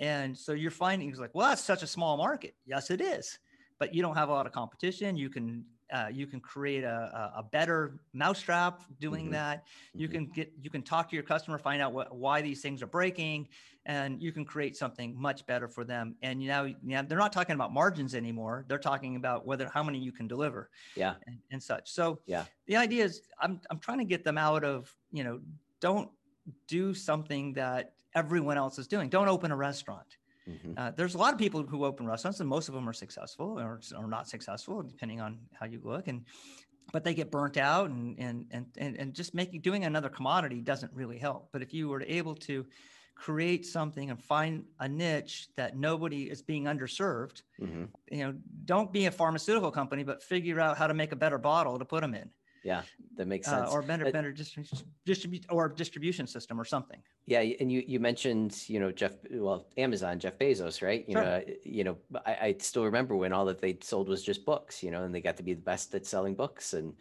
[0.00, 2.54] And so you're finding it's like, well, that's such a small market.
[2.64, 3.38] Yes, it is,
[3.78, 5.16] but you don't have a lot of competition.
[5.16, 9.32] You can uh, you can create a, a, better mousetrap doing Mhm.
[9.32, 9.64] that.
[9.96, 10.12] You Mhm.
[10.12, 12.86] can get you can talk to your customer, find out what why these things are
[12.86, 13.48] breaking,
[13.86, 16.14] and you can create something much better for them.
[16.22, 18.64] And you know, yeah, they're not talking about margins anymore.
[18.68, 21.14] They're talking about whether how many you can deliver Yeah.
[21.26, 21.90] and, and such.
[21.90, 22.44] So Yeah.
[22.66, 25.40] the idea is I'm I'm trying to get them out of, you know,
[25.80, 26.10] don't
[26.68, 29.08] do something that everyone else is doing.
[29.08, 30.18] Don't open a restaurant.
[30.46, 30.76] Mhm.
[30.76, 33.58] Uh, there's a lot of people who open restaurants, and most of them are successful
[33.60, 36.08] or, or not successful, depending on how you look.
[36.08, 36.26] And
[36.92, 40.60] but they get burnt out, and and and and, and just making doing another commodity
[40.60, 41.50] doesn't really help.
[41.52, 42.66] But if you were able to
[43.14, 47.92] create something and find a niche that nobody is being underserved, Mhm.
[48.10, 51.38] you know, don't be a pharmaceutical company, but figure out how to make a better
[51.38, 52.30] bottle to put them in,
[52.62, 52.82] Yeah,
[53.16, 53.72] that makes uh, sense.
[53.72, 57.02] or better Uh, better distribution distribute or distribution system or something.
[57.26, 61.24] Yeah, and you you mentioned you know Jeff well Amazon Jeff Bezos right you Sure.
[61.24, 61.96] know uh, you know
[62.26, 65.14] I, I still remember when all that they sold was just books you know and
[65.14, 66.94] they got to be the best at selling books and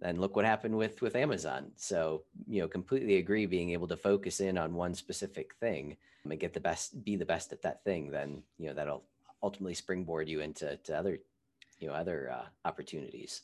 [0.00, 3.96] then look what happened with with Amazon so you know completely agree being able to
[3.96, 7.84] focus in on one specific thing and get the best be the best at that
[7.84, 9.04] thing then you know that'll
[9.42, 11.18] ultimately springboard you into to other
[11.80, 13.42] you know other uh, opportunities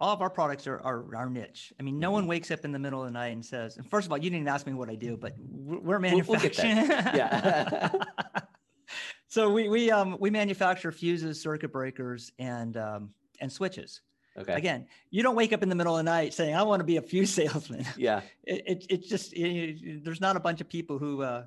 [0.00, 1.72] all of our products are, are our niche.
[1.78, 2.14] I mean, no Mm-hmm.
[2.14, 4.18] one wakes up in the middle of the night and says, and first of all,
[4.18, 6.76] you didn't ask me what I do, but we're we're We'll- we'll manufacturing.
[7.14, 7.90] Yeah.
[9.28, 13.10] so we, we, um, we manufacture fuses, circuit breakers, and, um,
[13.40, 14.00] and switches.
[14.38, 16.80] okay Again, you don't wake up in the middle of the night saying, I want
[16.80, 17.84] to be a fuse salesman.
[17.96, 21.44] yeah It, it, it's just, it, there's not a bunch of people who, uh,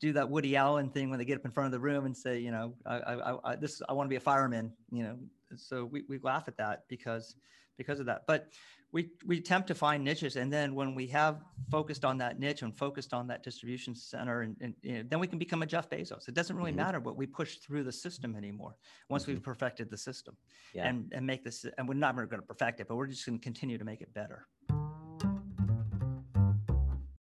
[0.00, 2.16] do that Woody Allen thing when they get up in front of the room and
[2.16, 5.04] say, you know, I, I, I- I this, I want to be a fireman, you
[5.04, 5.16] know.
[5.54, 7.36] So we, we laugh at that because,
[7.76, 8.22] because of that.
[8.26, 8.48] But
[8.92, 12.60] we, we attempt to find niches, and then when we have focused on that niche
[12.62, 15.66] and focused on that distribution center, and, and you know, then we can become a
[15.66, 16.28] Jeff Bezos.
[16.28, 16.76] It doesn't really Mhm.
[16.76, 18.76] matter what we push through the system anymore
[19.08, 20.36] once we've perfected the system,
[20.74, 21.64] yeah and and make this.
[21.78, 24.02] And we're not going to perfect it, but we're just going to continue to make
[24.02, 24.46] it better.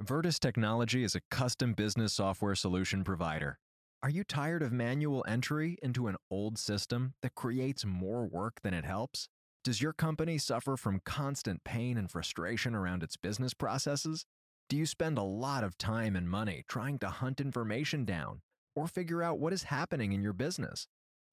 [0.02, 3.60] Vertus Technology is a custom business software solution provider.
[4.02, 8.74] Are you tired of manual entry into an old system that creates more work than
[8.74, 9.30] it helps?
[9.64, 14.26] Does your company suffer from constant pain and frustration around its business processes?
[14.68, 18.42] Do you spend a lot of time and money trying to hunt information down
[18.76, 20.88] or figure out what is happening in your business?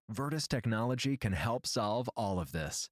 [0.08, 2.88] Vertus Technology can help solve all of this.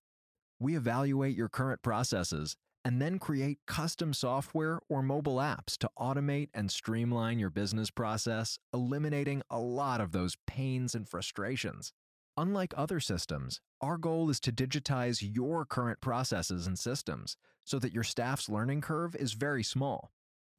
[0.59, 6.49] We evaluate your current processes and then create custom software or mobile apps to automate
[6.53, 11.93] and streamline your business process, eliminating a lot of those pains and frustrations.
[12.39, 17.93] Unlike other systems, our goal is to digitize your current processes and systems so that
[17.93, 20.13] your staff's learning curve is very small.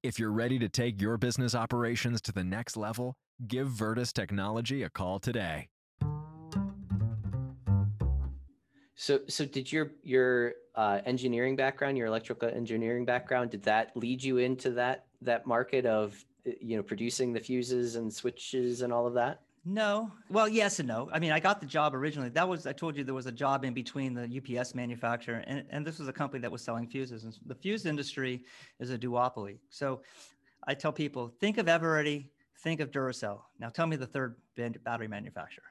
[0.04, 3.15] If you're ready to take your business operations to the next level,
[3.48, 5.70] give Vertus Technology a call today.
[8.96, 14.22] So, so did your your uh, engineering background, your electrical engineering background, did that lead
[14.22, 19.08] you into that that market of you know producing the fuses and switches and all
[19.08, 19.44] of that?
[19.69, 20.12] No.
[20.32, 21.10] Well, yes and no.
[21.13, 22.29] I mean, I got the job originally.
[22.29, 25.63] That was I told you there was a job in between the UPS manufacturer and,
[25.69, 27.23] and this was a company that was selling fuses.
[27.23, 28.43] And the fuse industry
[28.79, 29.60] is a duopoly.
[29.69, 30.01] So
[30.67, 32.29] I tell people, think of Eveready,
[32.63, 33.41] think of Duracell.
[33.60, 34.38] Now tell me the third
[34.84, 35.65] battery manufacturer.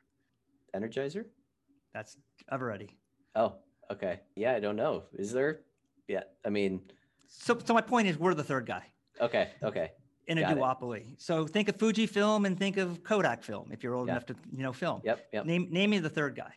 [0.77, 1.25] Energizer?
[1.93, 2.19] That's
[2.53, 2.91] Eveready.
[3.35, 3.57] Oh,
[3.91, 4.21] okay.
[4.37, 5.05] Yeah, I don't know.
[5.13, 5.63] Is there?
[6.07, 6.83] Yeah, I mean.
[7.27, 8.85] So, so my point is, we're the third guy.
[9.21, 9.51] Okay.
[9.63, 9.91] Okay.
[10.29, 11.13] In a Got duopoly.
[11.13, 11.21] It.
[11.21, 14.63] So think of Fujifilm and think of Kodak film if you're old enough to you
[14.63, 15.01] know film.
[15.05, 15.27] Yep.
[15.33, 15.47] Yep.
[15.47, 16.53] Name name me the third guy.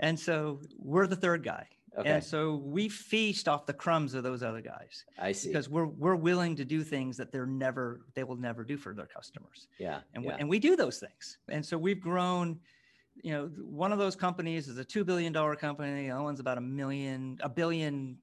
[0.00, 1.66] And so we're the third guy.
[1.98, 2.08] Okay.
[2.08, 5.04] And so we feast off the crumbs of those other guys.
[5.18, 5.48] I see.
[5.48, 8.94] Because we're we're willing to do things that they're never they will never do for
[8.94, 9.66] their customers.
[9.78, 10.00] Yeah.
[10.14, 10.34] And yeah.
[10.34, 11.38] We, and we do those things.
[11.48, 12.60] And so we've grown
[13.22, 16.06] you know, one of those companies is a two billion dollar company.
[16.06, 18.18] The other one's about a million, a billion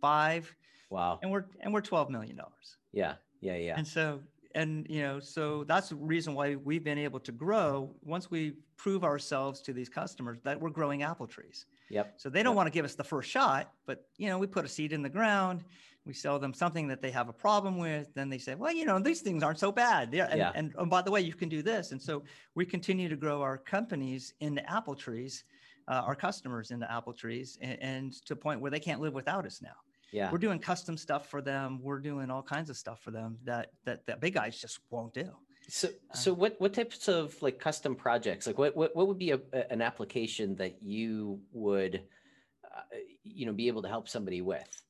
[0.00, 0.54] five.
[0.90, 1.18] Wow.
[1.22, 2.76] And we're and we're twelve million dollars.
[2.92, 3.74] Yeah, yeah, yeah.
[3.76, 4.20] And so
[4.54, 8.54] and you know, so that's the reason why we've been able to grow once we
[8.76, 11.66] prove ourselves to these customers that we're growing apple trees.
[11.90, 12.14] Yep.
[12.16, 12.56] So they don't yep.
[12.56, 15.02] want to give us the first shot, but you know, we put a seed in
[15.02, 15.64] the ground
[16.06, 18.84] we sell them something that they have a problem with then they say well you
[18.84, 20.52] know these things aren't so bad yeah and, yeah.
[20.54, 22.22] and, and oh, by the way you can do this and so
[22.54, 25.44] we continue to grow our companies into apple trees
[25.88, 29.14] uh, our customers into apple trees and, and to a point where they can't live
[29.14, 29.76] without us now
[30.14, 30.30] yeah.
[30.30, 31.80] We're doing custom stuff for them.
[31.82, 35.12] We're doing all kinds of stuff for them that that that big guys just won't
[35.12, 35.28] do.
[35.68, 39.18] So so um, what what types of like custom projects like what what, what would
[39.18, 42.02] be a, an application that you would
[42.64, 44.82] uh, you know be able to help somebody with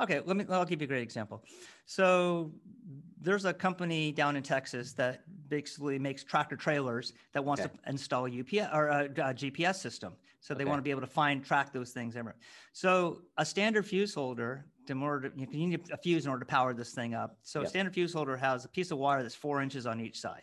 [0.00, 0.44] Okay, let me.
[0.48, 1.42] I'll give you a great example.
[1.86, 2.52] So
[3.20, 7.72] there's a company down in Texas that basically makes tractor trailers that wants okay.
[7.84, 10.14] to install a UPS or a, a GPS system.
[10.40, 10.70] So they okay.
[10.70, 12.16] want to be able to find track those things.
[12.16, 12.36] Ever.
[12.72, 16.46] So a standard fuse holder, to order to, you need a fuse in order to
[16.46, 17.36] power this thing up.
[17.42, 17.66] So yep.
[17.66, 20.42] a standard fuse holder has a piece of wire that's four inches on each side.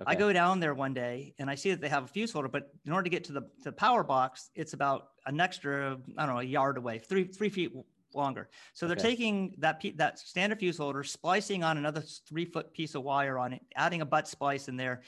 [0.00, 0.10] Okay.
[0.10, 2.48] I go down there one day and I see that they have a fuse holder,
[2.48, 5.98] but in order to get to the, to the power box, it's about an extra,
[6.18, 7.72] I don't know, a yard away, three three feet
[8.14, 8.48] longer.
[8.72, 9.10] So they're okay.
[9.10, 13.52] taking that that standard fuse holder, splicing on another three foot piece of wire on
[13.52, 15.02] it, adding a butt splice in there,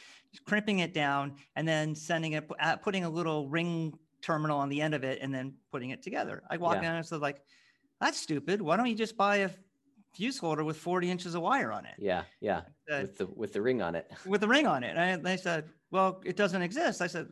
[0.47, 2.51] crimping it down, and then sending it,
[2.83, 6.43] putting a little ring terminal on the end of it, and then putting it together.
[6.51, 6.81] I walk yeah.
[6.81, 7.43] in and I said, like,
[8.01, 8.61] that's stupid.
[8.61, 9.51] Why don't you just buy a
[10.15, 11.95] fuse holder with 40 inches of wire on it?
[11.99, 14.11] Yeah, yeah, said, with the with the ring on it.
[14.27, 14.97] With the ring on it.
[14.97, 17.01] And they said, well, it doesn't exist.
[17.01, 17.29] I said.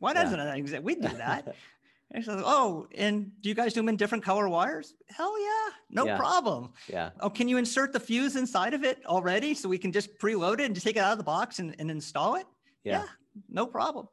[0.00, 0.54] Why doesn't yeah.
[0.54, 0.82] it exist?
[0.82, 1.54] We do that.
[2.12, 4.94] And says, "Oh, and do you guys do them in different color wires?
[5.08, 6.16] Hell yeah, no yeah.
[6.16, 6.72] problem.
[6.88, 7.10] Yeah.
[7.20, 10.54] Oh, can you insert the fuse inside of it already so we can just preload
[10.54, 12.46] it and just take it out of the box and, and install it?
[12.82, 13.02] Yeah.
[13.02, 13.06] yeah,
[13.48, 14.08] no problem.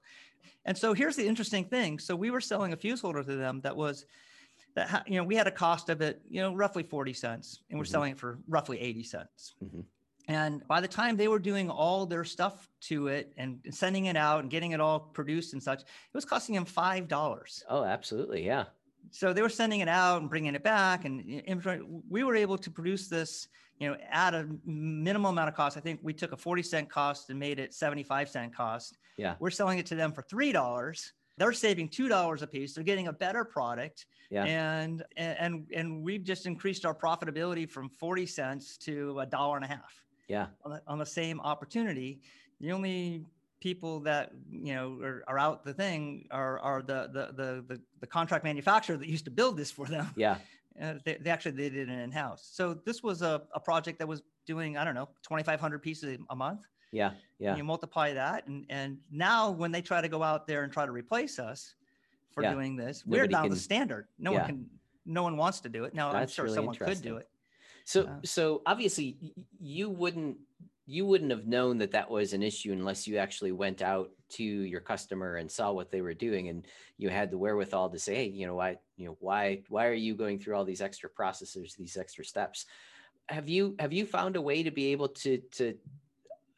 [0.66, 1.98] And so here's the interesting thing.
[1.98, 4.06] So we were selling a fuse holder to them that was
[4.76, 7.80] that you know we had a cost of it, you know, roughly forty cents, and
[7.80, 7.92] we're mm-hmm.
[7.92, 9.56] selling it for roughly eighty cents.
[9.64, 9.82] Mm-hmm.
[10.28, 14.18] And by the time they were doing all their stuff to it and sending it
[14.18, 17.64] out and getting it all produced and such, it was costing them five dollars.
[17.70, 18.66] Oh, absolutely, yeah.
[19.12, 21.42] So they were sending it out and bringing it back, and
[22.10, 23.48] we were able to produce this,
[23.80, 25.78] you know, at a minimal amount of cost.
[25.78, 28.98] I think we took a forty cent cost and made it seventy five cent cost.
[29.16, 31.14] Yeah, we're selling it to them for three dollars.
[31.38, 32.74] They're saving two dollars a piece.
[32.74, 34.08] They're getting a better product.
[34.30, 34.44] Yeah.
[34.44, 39.64] And and and we've just increased our profitability from forty cents to a dollar and
[39.64, 40.48] a half yeah.
[40.64, 42.22] On the, on the same opportunity
[42.60, 43.26] the only
[43.60, 47.82] people that you know are, are out the thing are are the, the the the
[48.02, 50.10] the contract manufacturer that used to build this for them.
[50.16, 50.38] Yeah.
[50.80, 52.52] Uh, they, they actually they did it in-house.
[52.54, 56.36] So this was a, a project that was doing i don't know 2500 pieces a
[56.36, 56.68] month.
[56.92, 57.50] Yeah yeah.
[57.50, 60.72] And you multiply that and and now when they try to go out there and
[60.72, 61.74] try to replace us
[62.30, 62.54] for yeah.
[62.54, 64.08] doing this Nobody we're now can, the standard.
[64.20, 64.38] No yeah.
[64.38, 64.70] one can
[65.08, 65.96] no one wants to do it.
[65.96, 67.28] Now That's i'm sure really someone could do it
[67.88, 68.16] so yeah.
[68.26, 69.18] so obviously
[69.60, 70.38] you wouldn't
[70.86, 74.44] you wouldn't have known that that was an issue unless you actually went out to
[74.44, 76.66] your customer and saw what they were doing and
[76.98, 79.94] you had the wherewithal to say hey you know why you know why why are
[79.94, 82.66] you going through all these extra processes these extra steps
[83.30, 85.74] have you have you found a way to be able to to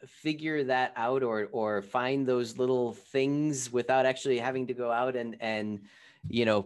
[0.07, 5.15] figure that out or or find those little things without actually having to go out
[5.15, 5.81] and and
[6.27, 6.65] you know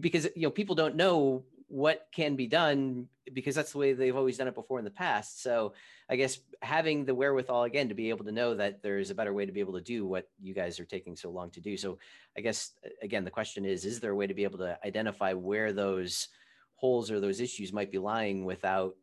[0.00, 4.16] because you know people don't know what can be done because that's the way they've
[4.16, 5.42] always done it before in the past.
[5.42, 5.74] So
[6.08, 9.32] I guess having the wherewithal again to be able to know that there's a better
[9.32, 11.76] way to be able to do what you guys are taking so long to do.
[11.76, 11.98] So
[12.36, 15.32] I guess again the question is is there a way to be able to identify
[15.32, 16.28] where those
[16.74, 18.94] holes or those issues might be lying without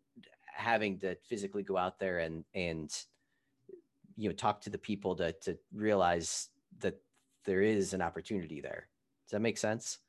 [0.45, 3.03] having to physically go out there and and
[4.15, 6.99] you know talk to the people to to realize that
[7.45, 8.87] there is an opportunity there.
[9.25, 9.99] Does that make sense?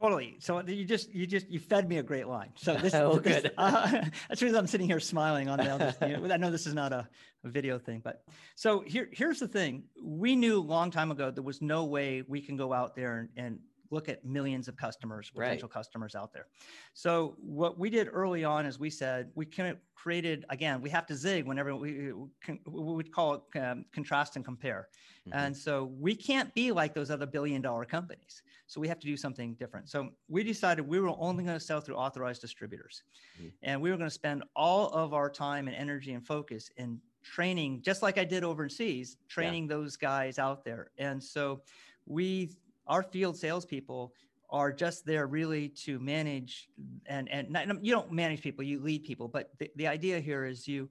[0.00, 0.36] Totally.
[0.38, 2.50] So you just you just you fed me a great line.
[2.56, 3.52] So this, oh, this good.
[3.58, 5.94] uh, that's the reason I'm sitting here smiling on the other.
[6.06, 7.08] You know, I know this is not a,
[7.44, 8.22] a, video thing, but
[8.54, 9.84] so here here's the thing.
[10.00, 13.18] We knew a long time ago there was no way we can go out there
[13.18, 13.58] and, and
[13.90, 15.72] look at millions of customers, potential right.
[15.74, 16.46] customers out there.
[16.92, 20.80] So what we did early on is we said we kind of created again.
[20.80, 24.88] We have to zig whenever we we would call it um, contrast and compare,
[25.26, 25.36] mm-hmm.
[25.36, 28.42] and so we can't be like those other billion dollar companies.
[28.68, 29.88] So we have to do something different.
[29.88, 33.02] So we decided we were only going to sell through authorized distributors,
[33.38, 33.48] mm-hmm.
[33.62, 37.00] and we were going to spend all of our time and energy and focus in
[37.24, 39.76] training, just like I did overseas, training yeah.
[39.76, 40.90] those guys out there.
[40.98, 41.62] And so
[42.06, 42.50] we
[42.86, 44.14] our field salespeople
[44.50, 46.68] are just there really to manage
[47.06, 50.46] and and not, you don't manage people you lead people but the, the idea here
[50.46, 50.88] is you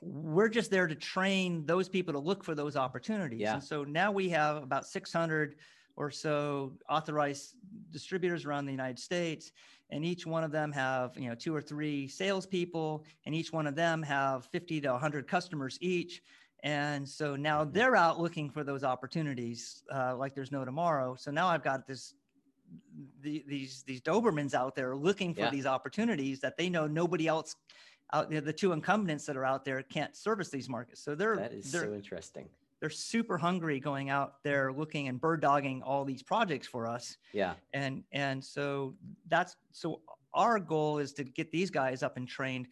[0.00, 3.54] we're just there to train those people to look for those opportunities yeah.
[3.54, 5.56] and so now we have about 600
[5.96, 7.54] or so authorized
[7.90, 9.52] distributors around the united states
[9.90, 13.66] and each one of them have you know two or three salespeople and each one
[13.66, 16.22] of them have 50 to 100 customers each
[16.62, 21.14] and so now they're out looking for those opportunities uh, like there's no tomorrow.
[21.16, 22.14] So now I've got this
[23.20, 25.50] the, these these Dobermans out there looking for yeah.
[25.50, 27.54] these opportunities that they know nobody else
[28.12, 28.40] out there.
[28.40, 31.04] The two incumbents that are out there can't service these markets.
[31.04, 32.48] So they're that is they're, so interesting.
[32.80, 37.16] They're super hungry going out there looking and bird dogging all these projects for us.
[37.32, 37.54] Yeah.
[37.72, 38.94] And and so
[39.28, 40.00] that's so
[40.34, 42.68] our goal is to get these guys up and trained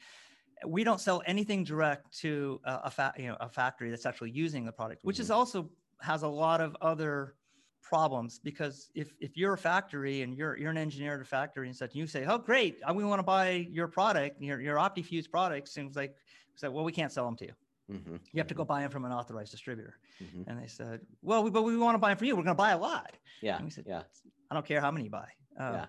[0.66, 4.30] we don't sell anything direct to a, a fa- you know a factory that's actually
[4.30, 5.22] using the product, which mm-hmm.
[5.22, 5.68] is also
[6.00, 7.34] has a lot of other
[7.82, 11.68] problems because if if you're a factory and you're you're an engineer at a factory
[11.68, 15.30] and such, you say, "Oh, great, we want to buy your product, your your OptiFuse
[15.30, 16.14] products," and it's like,
[16.52, 17.52] it's like, well, we can't sell them to you.
[17.90, 18.16] Mm-hmm.
[18.32, 18.68] You have to go mm-hmm.
[18.68, 19.98] buy them from an authorized distributor.
[20.22, 20.48] Mm-hmm.
[20.48, 22.36] And they said, well, we, but we want to buy them from you.
[22.36, 23.12] We're going to buy a lot.
[23.42, 23.56] Yeah.
[23.56, 24.02] And we said, yeah.
[24.50, 25.28] I don't care how many you buy.
[25.58, 25.86] Uh, yeah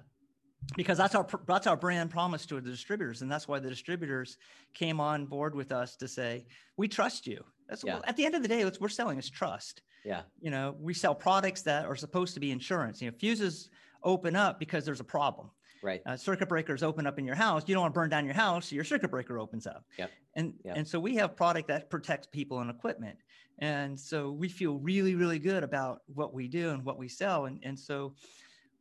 [0.75, 4.37] because that's our that's our brand promise to the distributors and that's why the distributors
[4.73, 6.45] came on board with us to say
[6.77, 7.99] we trust you that's yeah.
[8.05, 10.93] at the end of the day what we're selling is trust yeah you know we
[10.93, 13.69] sell products that are supposed to be insurance you know fuses
[14.03, 15.49] open up because there's a problem
[15.85, 18.25] right uh, circuit breakers open up in your house you don't want to burn down
[18.25, 20.11] your house your circuit breaker opens up yep.
[20.35, 20.75] and yep.
[20.75, 23.17] and so we have product that protects people and equipment
[23.59, 27.45] and so we feel really really good about what we do and what we sell
[27.45, 28.13] and and so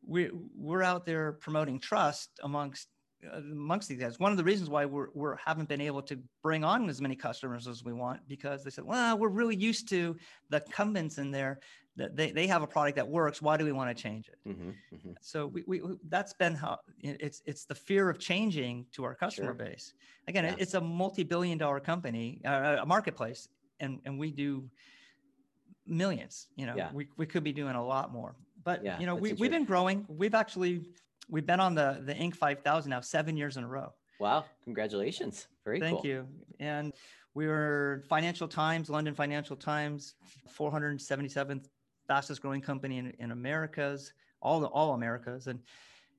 [0.06, 2.88] we we're out there promoting trust amongst
[3.32, 4.18] uh, amongst these guys.
[4.18, 7.16] One of the reasons why we're, we haven't been able to bring on as many
[7.16, 10.16] customers as we want because they said, well, we're really used to
[10.50, 11.60] the incumbents in there
[11.96, 13.40] they, they have a product that works.
[13.40, 14.38] Why do we want to change it?
[14.48, 15.10] Mm-hmm, mm-hmm.
[15.20, 19.56] So we, we, that's been how it's, it's the fear of changing to our customer
[19.56, 19.66] sure.
[19.66, 19.94] base.
[20.26, 20.56] Again, yeah.
[20.58, 23.48] it's a multi-billion dollar company, uh, a marketplace,
[23.80, 24.68] and, and we do
[25.86, 26.90] millions, you know, yeah.
[26.92, 29.64] we, we could be doing a lot more, but yeah, you know, we, we've been
[29.64, 30.04] growing.
[30.08, 30.82] We've actually
[31.28, 32.34] we've been on the the Inc.
[32.34, 33.92] 5000 now seven years in a row.
[34.18, 34.44] Wow!
[34.64, 35.46] Congratulations.
[35.64, 36.06] Very Thank cool.
[36.06, 36.26] you.
[36.60, 36.92] And
[37.34, 40.14] we were Financial Times, London Financial Times,
[40.56, 41.66] 477th
[42.06, 45.60] fastest growing company in, in Americas, all the all Americas, and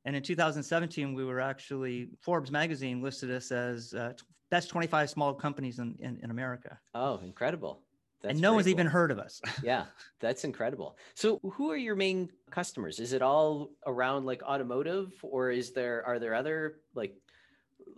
[0.06, 4.14] and in 2017 we were actually Forbes magazine listed us as uh,
[4.52, 6.78] best 25 small companies in, in, in America.
[6.94, 7.82] Oh, incredible!
[8.22, 8.72] That's and no one's cool.
[8.72, 9.42] even heard of us.
[9.64, 9.86] yeah,
[10.20, 10.98] that's incredible.
[11.14, 13.00] So, who are your main customers?
[13.00, 17.16] Is it all around like automotive, or is there are there other like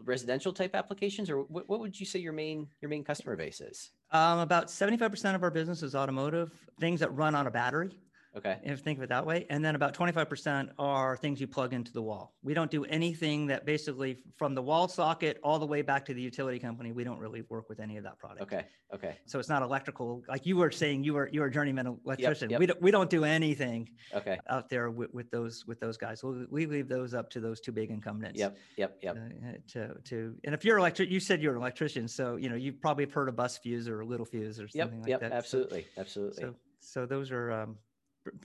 [0.03, 3.61] residential type applications, or what, what would you say your main your main customer base
[3.61, 3.91] is?
[4.11, 7.51] Um, about seventy five percent of our business is automotive, things that run on a
[7.51, 7.91] battery.
[8.37, 8.57] Okay.
[8.63, 9.47] If think of it that way.
[9.49, 12.35] And then about 25% are things you plug into the wall.
[12.43, 16.13] We don't do anything that basically from the wall socket all the way back to
[16.13, 16.91] the utility company.
[16.91, 18.43] We don't really work with any of that product.
[18.43, 18.65] Okay.
[18.93, 19.17] Okay.
[19.25, 20.23] So it's not electrical.
[20.29, 22.49] Like you were saying, you were, you were a journeyman electrician.
[22.49, 22.59] Yep, yep.
[22.59, 24.37] We don't, we don't do anything okay.
[24.49, 26.23] out there with, with those, with those guys.
[26.23, 28.39] we we leave those up to those two big incumbents.
[28.39, 28.57] Yep.
[28.77, 28.97] Yep.
[29.01, 29.17] Yep.
[29.17, 32.07] Uh, to, to, and if you're electric, you said you're an electrician.
[32.07, 35.07] So, you know, you probably have heard of Busfuse or Littelfuse or something yep, like
[35.07, 35.31] yep, that.
[35.31, 35.87] Absolutely.
[35.95, 36.43] So, absolutely.
[36.43, 37.77] So, so those are, um,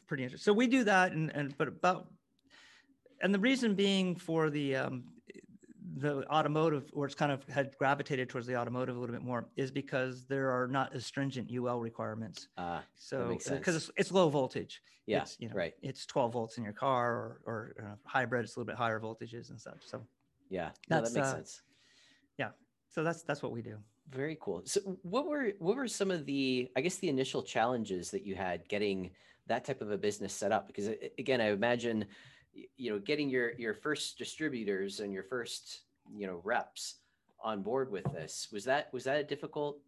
[0.07, 0.45] pretty interesting.
[0.45, 2.09] So we do that, and and but about
[3.23, 5.05] and the reason being for the um,
[5.97, 9.47] the automotive, or it's kind of had gravitated towards the automotive a little bit more,
[9.57, 12.49] is because there are not as stringent UL requirements.
[12.57, 14.83] Uh, so because it's, it's, low voltage.
[15.07, 15.75] Yeah, it's, you know, right.
[15.83, 18.45] It's 12 volts in your car, or or uh, hybrid.
[18.45, 19.83] It's a little bit higher voltages and such.
[19.87, 20.03] So
[20.51, 20.71] Yeah.
[20.89, 21.63] No, that makes uh, sense.
[22.39, 22.51] Yeah,
[22.89, 23.79] so that's that's what we do.
[24.11, 24.63] Very cool.
[24.65, 28.35] So what were what were some of the I guess the initial challenges that you
[28.35, 29.11] had getting
[29.47, 30.67] that type of a business set up?
[30.67, 30.89] Because
[31.19, 32.07] again, I imagine
[32.77, 35.83] you know getting your your first distributors and your first
[36.15, 36.97] you know reps
[37.43, 39.79] on board with this was that was that a difficult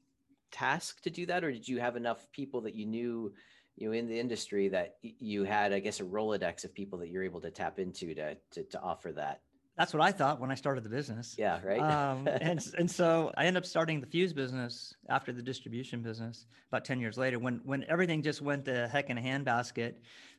[0.51, 3.33] task to do that, or did you have enough people that you knew
[3.77, 7.09] you know in the industry that you had I guess a rolodex of people that
[7.09, 9.41] you're able to tap into to to, to offer that?
[9.77, 11.35] That's what I thought when I started the business.
[11.37, 11.61] Yeah.
[11.65, 11.81] Right.
[11.81, 16.47] um, and and so I ended up starting the fuse business after the distribution business
[16.71, 19.95] about ten years later, when when everything just went to heck in a handbasket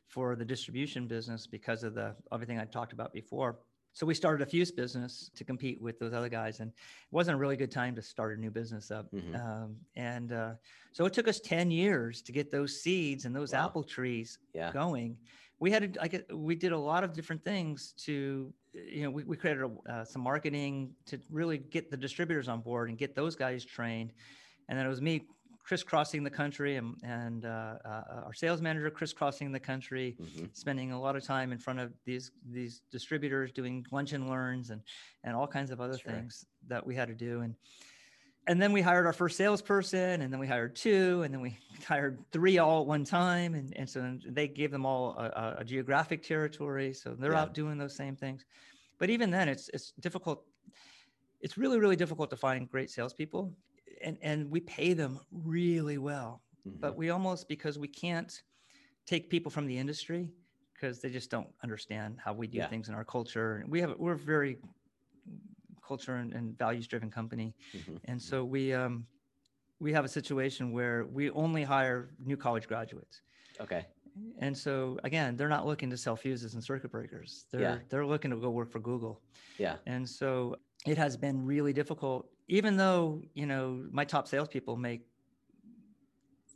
[0.08, 3.58] for the distribution business because of the everything I talked about before.
[3.92, 6.76] So we started a fuse business to compete with those other guys, and it
[7.12, 9.10] wasn't a really good time to start a new business up.
[9.10, 9.34] Mhm.
[9.42, 10.52] Um, and uh,
[10.92, 13.66] so it took us ten years to get those seeds and those Wow.
[13.66, 14.70] apple trees yeah.
[14.72, 15.16] going.
[15.58, 19.24] We had I get, we did a lot of different things to, you know, we,
[19.24, 23.14] we created a, uh, some marketing to really get the distributors on board and get
[23.14, 24.12] those guys trained.
[24.68, 25.22] And then it was me
[25.64, 30.48] crisscrossing the country and, and uh, uh, our sales manager crisscrossing the country, Mhm.
[30.54, 34.70] spending a lot of time in front of these these distributors doing lunch and learns
[34.70, 34.82] and
[35.24, 36.12] and all kinds of other Sure.
[36.12, 37.56] things that we had to do and
[38.48, 41.58] and then we hired our first salesperson and then we hired two and then we
[41.86, 45.64] hired three all at one time and, and so they gave them all a, a-
[45.64, 47.42] geographic territory so they're Yeah.
[47.42, 48.44] out doing those same things
[48.98, 50.44] but even then it's it's difficult
[51.40, 53.52] it's really really difficult to find great salespeople
[54.02, 56.80] and and we pay them really well Mhm.
[56.80, 58.42] but we almost because we can't
[59.06, 60.28] take people from the industry
[60.74, 62.68] because they just don't understand how we do Yeah.
[62.68, 64.58] things in our culture and we have we're very
[65.86, 67.98] culture and, and values driven company Mhm.
[68.10, 69.06] and so we um
[69.78, 73.22] we have a situation where we only hire new college graduates
[73.60, 73.86] Okay.
[74.38, 77.78] and so again they're not looking to sell fuses and circuit breakers they're Yeah.
[77.88, 79.20] they're looking to go work for google
[79.58, 79.76] Yeah.
[79.86, 80.56] and so
[80.86, 85.00] it has been really difficult, even though, you know, my top salespeople make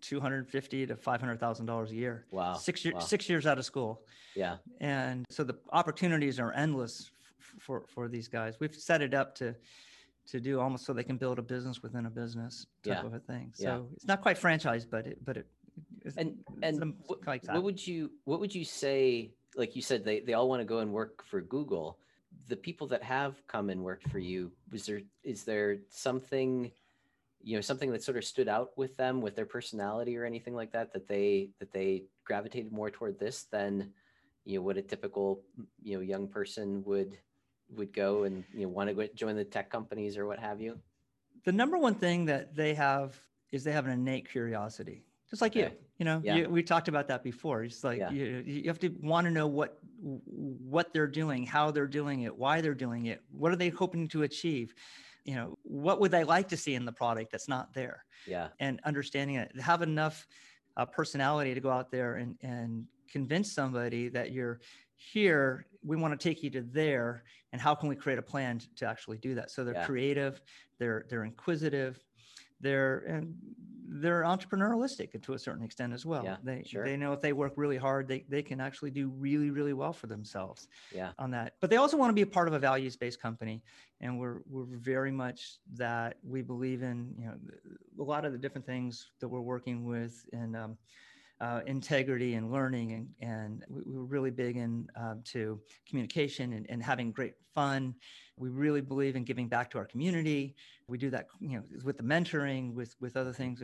[0.00, 2.26] two hundred fifty to five hundred thousand dollars a year.
[2.30, 2.52] Wow.
[2.54, 3.00] Six years Wow.
[3.00, 4.02] six years out of school.
[4.36, 4.58] Yeah.
[4.80, 7.10] And so the opportunities are endless
[7.58, 8.58] for for these guys.
[8.60, 9.54] We've set it up to
[10.26, 13.06] to do almost so they can build a business within a business type Yeah.
[13.06, 13.52] of a thing.
[13.58, 13.76] Yeah.
[13.76, 15.46] So it's not quite franchise, but it but it
[16.02, 17.54] it's, And and what, like that.
[17.54, 19.32] what would you what would you say?
[19.56, 21.98] Like you said, they they all want to go and work for Google.
[22.48, 26.70] The people that have come and worked for you, was there is there something,
[27.42, 30.54] you know, something that sort of stood out with them, with their personality or anything
[30.54, 33.92] like that, that they that they gravitated more toward this than,
[34.44, 35.42] you know, what a typical
[35.82, 37.18] you know young person would
[37.76, 40.60] would go and you know want to go join the tech companies or what have
[40.60, 40.78] you.
[41.44, 43.18] the number one thing that they have
[43.52, 46.36] is they have an innate curiosity just like you you know Yeah.
[46.36, 48.10] you, we talked about that before it's like Yeah.
[48.10, 52.36] you, you have to want to know what what they're doing how they're doing it
[52.36, 54.74] why they're doing it what are they hoping to achieve
[55.24, 58.48] you know what would they like to see in the product that's not there Yeah.
[58.58, 60.26] and understanding it have enough
[60.76, 64.60] uh, personality to go out there and and convince somebody that you're
[65.00, 68.60] here we want to take you to there and how can we create a plan
[68.76, 69.86] to actually do that so they're Yeah.
[69.86, 70.42] creative
[70.78, 72.04] they're they're inquisitive
[72.60, 73.34] they're and
[73.92, 76.84] they're entrepreneurialistic to a certain extent as well Yeah, they sure.
[76.84, 79.92] they know if they work really hard they, they can actually do really really well
[79.94, 81.12] for themselves Yeah.
[81.18, 81.54] on that.
[81.60, 83.62] But they also want to be a part of a values-based company,
[84.00, 86.18] and we're we're very much that.
[86.22, 87.36] We believe in you know
[87.98, 90.78] a lot of the different things that we're working with and um,
[91.40, 96.68] uh, integrity and learning, and and we, we're really big in um, to communication and,
[96.70, 97.94] and having great fun.
[98.36, 100.56] We really believe in giving back to our community.
[100.86, 103.62] We do that, you know, with the mentoring, with with other things,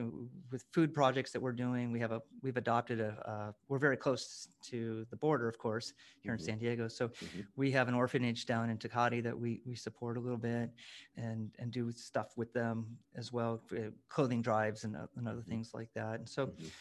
[0.50, 1.92] with food projects that we're doing.
[1.92, 3.10] We have a we've adopted a.
[3.28, 6.34] Uh, we're very close to the border, of course, here Mhm.
[6.34, 6.88] in San Diego.
[6.88, 7.46] So Mhm.
[7.56, 10.70] we have an orphanage down in Tecate that we we support a little bit,
[11.16, 15.42] and and do stuff with them as well, uh, clothing drives and, uh, and other
[15.42, 16.14] things like that.
[16.20, 16.72] And so Mhm.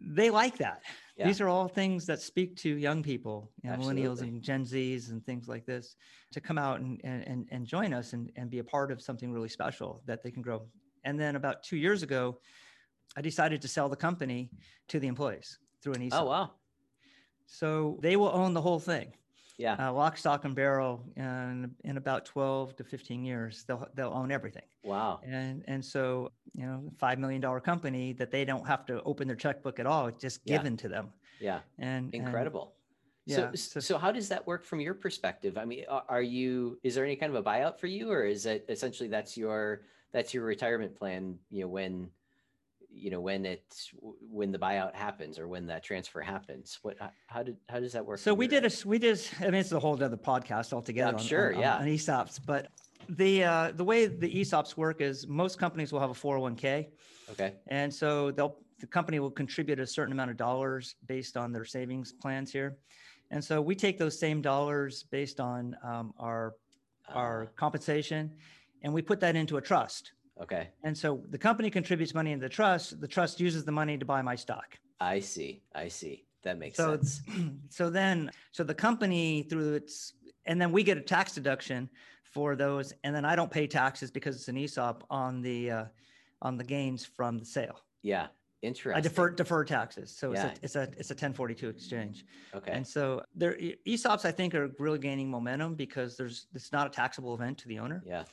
[0.00, 0.82] They like that.
[1.16, 1.26] Yeah.
[1.26, 5.10] These are all things that speak to young people, you know, millennials and Gen Zs
[5.10, 5.96] and things like this,
[6.32, 9.32] to come out and and, and, join us and, and be a part of something
[9.32, 10.62] really special that they can grow.
[11.04, 12.38] And then about two years ago,
[13.16, 14.50] I decided to sell the company
[14.88, 16.22] to the employees through an ESOP.
[16.22, 16.50] Oh wow.
[17.46, 19.12] So they will own the whole thing
[19.58, 19.74] Yeah.
[19.88, 21.04] uh, lock, stock, and barrel.
[21.16, 24.62] And in about 12 to 15 years, they'll they'll own everything.
[24.84, 25.20] Wow.
[25.24, 29.26] And and so you know, five million dollar company that they don't have to open
[29.26, 30.56] their checkbook at all, it's just Yeah.
[30.58, 31.12] given to them.
[31.40, 31.60] Yeah.
[31.78, 32.74] And and- Incredible.
[33.26, 33.50] yeah.
[33.54, 35.58] So, so how does that work from your perspective?
[35.58, 38.46] I mean, are you is there any kind of a buyout for you, or is
[38.46, 39.82] it essentially that's your
[40.12, 41.36] that's your retirement plan?
[41.50, 42.10] You know, when
[42.98, 43.90] you know when it's
[44.30, 46.96] when the buyout happens or when that transfer happens what
[47.26, 49.72] how did how does that work so we did a we did i mean it's
[49.72, 51.76] a whole other podcast altogether I'm sure on, yeah.
[51.76, 52.68] on, on esops but
[53.08, 56.88] the uh the way the esops work is most companies will have a 401k
[57.30, 57.54] okay.
[57.68, 61.64] And so they'll the company will contribute a certain amount of dollars based on their
[61.64, 62.76] savings plans here.
[63.32, 66.54] And so we take those same dollars based on um, our
[67.14, 68.30] our Uh, compensation
[68.82, 70.68] and we put that into a trust okay.
[70.82, 73.00] And so the company contributes money into the trust.
[73.00, 74.78] The trust uses the money to buy my stock.
[75.00, 75.62] I see.
[75.74, 76.24] I see.
[76.42, 77.22] That makes sense.
[77.26, 77.50] so sense.
[77.68, 80.14] so then so the company through its
[80.46, 81.88] and then we get a tax deduction
[82.22, 85.84] for those and then i don't pay taxes because it's an esop on the uh,
[86.42, 87.80] on the gains from the sale.
[88.02, 88.28] Yeah.
[88.62, 90.16] Interesting i defer defer taxes.
[90.16, 90.52] So Yeah.
[90.62, 92.24] it's a it's a it's a 1042 exchange.
[92.54, 92.72] Okay.
[92.72, 96.90] And so there esops i think are really gaining momentum because there's it's not a
[96.90, 98.02] taxable event to the owner.
[98.06, 98.24] Yeah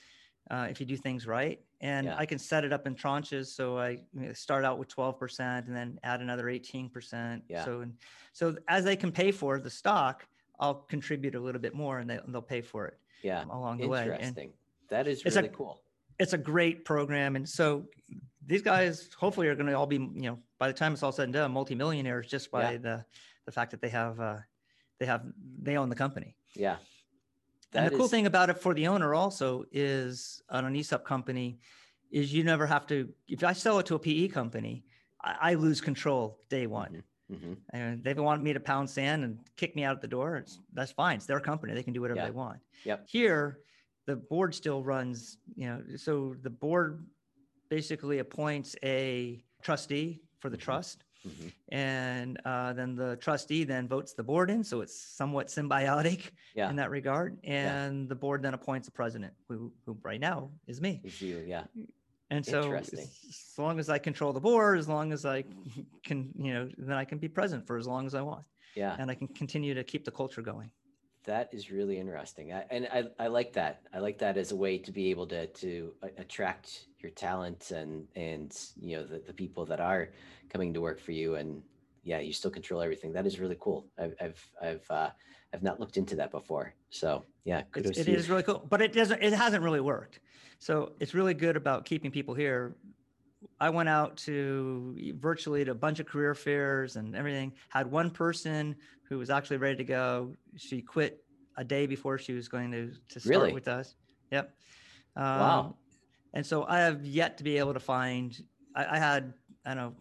[0.52, 1.60] uh, if you do things right.
[1.82, 2.16] And Yeah.
[2.18, 3.48] I can set it up in tranches.
[3.48, 4.00] So I
[4.34, 7.42] start out with 12% and then add another 18%.
[7.50, 7.66] Yeah.
[7.66, 7.94] So, and
[8.34, 10.26] so as they can pay for the stock,
[10.60, 13.88] I'll contribute a little bit more and they, they'll pay for it yeah along the
[13.88, 14.04] way.
[14.04, 14.52] Interesting
[14.90, 15.82] that is it's a- really cool
[16.18, 17.36] it's a great program.
[17.36, 17.86] And so
[18.48, 21.12] these guys hopefully are going to all be, you know, by the time it's all
[21.12, 22.78] said and done, multimillionaires just by Yeah.
[22.78, 23.06] the,
[23.46, 24.38] the fact that they have, uh,
[24.98, 25.24] they have,
[25.62, 26.38] they own the company.
[26.56, 26.78] yeah
[27.74, 31.60] and the cool thing about it for the owner also is on an ESOP company
[32.12, 34.86] is you never have to, if I sell it to a PE company,
[35.22, 37.04] I, I lose control day one.
[37.32, 37.58] Mhm.
[37.72, 40.38] And they want me to pound sand and kick me out the door.
[40.38, 41.18] It's, that's fine.
[41.18, 41.74] It's their company.
[41.74, 42.26] They can do whatever Yeah.
[42.26, 42.60] they want.
[42.84, 43.08] Yep.
[43.10, 43.60] Here,
[44.06, 47.08] the board still runs, you know, so the board
[47.70, 50.62] basically appoints a trustee for the Mhm.
[50.62, 51.52] trust Mhm.
[51.70, 56.70] and uh, then the trustee then votes the board in so it's somewhat symbiotic Yeah.
[56.70, 57.38] in that regard.
[57.44, 57.86] Yeah.
[57.86, 61.02] and the board then appoints a president who, who right now is me.
[61.04, 61.66] Is you yeah.
[62.32, 65.44] And so as, as long as i control the board as long as i
[66.04, 68.44] can you know then i can be present for as long as i want.
[68.76, 68.96] Yeah.
[69.00, 70.70] And i can continue to keep the culture going
[71.26, 72.54] That is really interesting.
[72.54, 73.82] I, and I, I like that.
[73.94, 78.08] I like that as a way to be able to to attract your talent and
[78.16, 80.10] and you know the, the people that are
[80.50, 81.62] coming to work for you and
[82.04, 83.12] yeah, you still control everything.
[83.14, 83.88] That is really cool.
[83.98, 85.10] I've I've I've uh,
[85.54, 86.74] I've not looked into that before.
[86.90, 90.20] So yeah, kudos it's, it is really cool but it doesn't it hasn't really worked
[90.60, 92.76] so it's really good about keeping people here
[93.60, 98.10] i went out to virtually to a bunch of career fairs and everything had one
[98.10, 98.76] person
[99.10, 101.24] who was actually ready to go she quit
[101.58, 103.54] a day before she was going to to start Really?
[103.54, 103.96] with us
[104.32, 104.56] yep
[105.16, 105.78] um, Wow.
[106.34, 108.38] and so i have yet to be able to find
[108.76, 109.34] i, I had
[109.66, 109.96] i don't know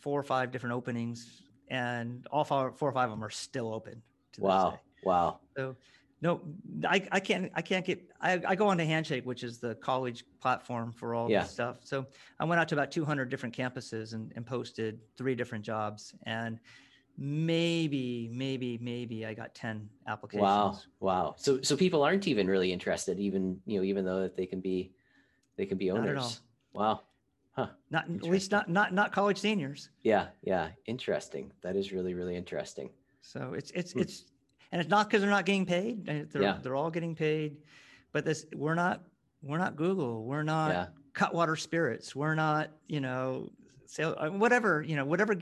[0.00, 3.72] four or five different openings and all four, four or five of them are still
[3.72, 4.02] open
[4.34, 4.70] to this Wow.
[4.70, 4.80] day.
[5.02, 5.40] Wow.
[5.56, 5.76] So
[6.24, 6.40] no,
[6.88, 9.74] I, I can't I can't get I, I go on to Handshake, which is the
[9.74, 11.42] college platform for all Yeah.
[11.42, 11.80] this stuff.
[11.84, 12.06] So
[12.40, 16.58] I went out to about 200 different campuses and, and posted three different jobs, and
[17.18, 20.42] maybe maybe maybe I got 10 applications.
[20.42, 20.78] Wow.
[21.00, 21.34] Wow.
[21.36, 24.60] So so people aren't even really interested, even you know, even though that they can
[24.60, 24.92] be
[25.56, 26.40] they can be Not at owners.
[26.72, 27.02] Wow.
[27.52, 27.68] Huh.
[27.90, 29.90] Not at least not not not college seniors.
[30.02, 30.28] Yeah.
[30.42, 30.70] Yeah.
[30.86, 31.52] Interesting.
[31.62, 32.88] That is really, really interesting.
[33.20, 34.00] So it's it's Hmm.
[34.00, 34.24] it's
[34.74, 36.04] and it's not because they're not getting paid.
[36.04, 36.58] They're Yeah.
[36.60, 37.58] they're all getting paid,
[38.12, 39.04] but this we're not
[39.40, 40.24] we're not Google.
[40.24, 40.86] We're not Yeah.
[41.12, 42.16] Cutwater Spirits.
[42.16, 43.52] We're not you know
[43.86, 45.36] sale uh, whatever you know whatever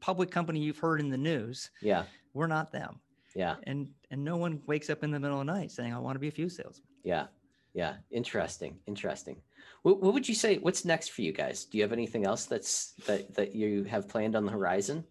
[0.00, 1.70] public company you've heard in the news.
[1.80, 2.06] Yeah.
[2.34, 2.98] We're not them.
[3.36, 3.54] Yeah.
[3.68, 6.16] And and no one wakes up in the middle of the night saying I want
[6.16, 6.88] to be a fuse salesman.
[7.04, 7.28] Yeah.
[7.74, 7.94] Yeah.
[8.10, 8.80] Interesting.
[8.88, 9.40] Interesting.
[9.82, 10.58] What, what would you say?
[10.58, 11.66] What's next for you guys?
[11.66, 15.04] Do you have anything else that's that that you have planned on the horizon?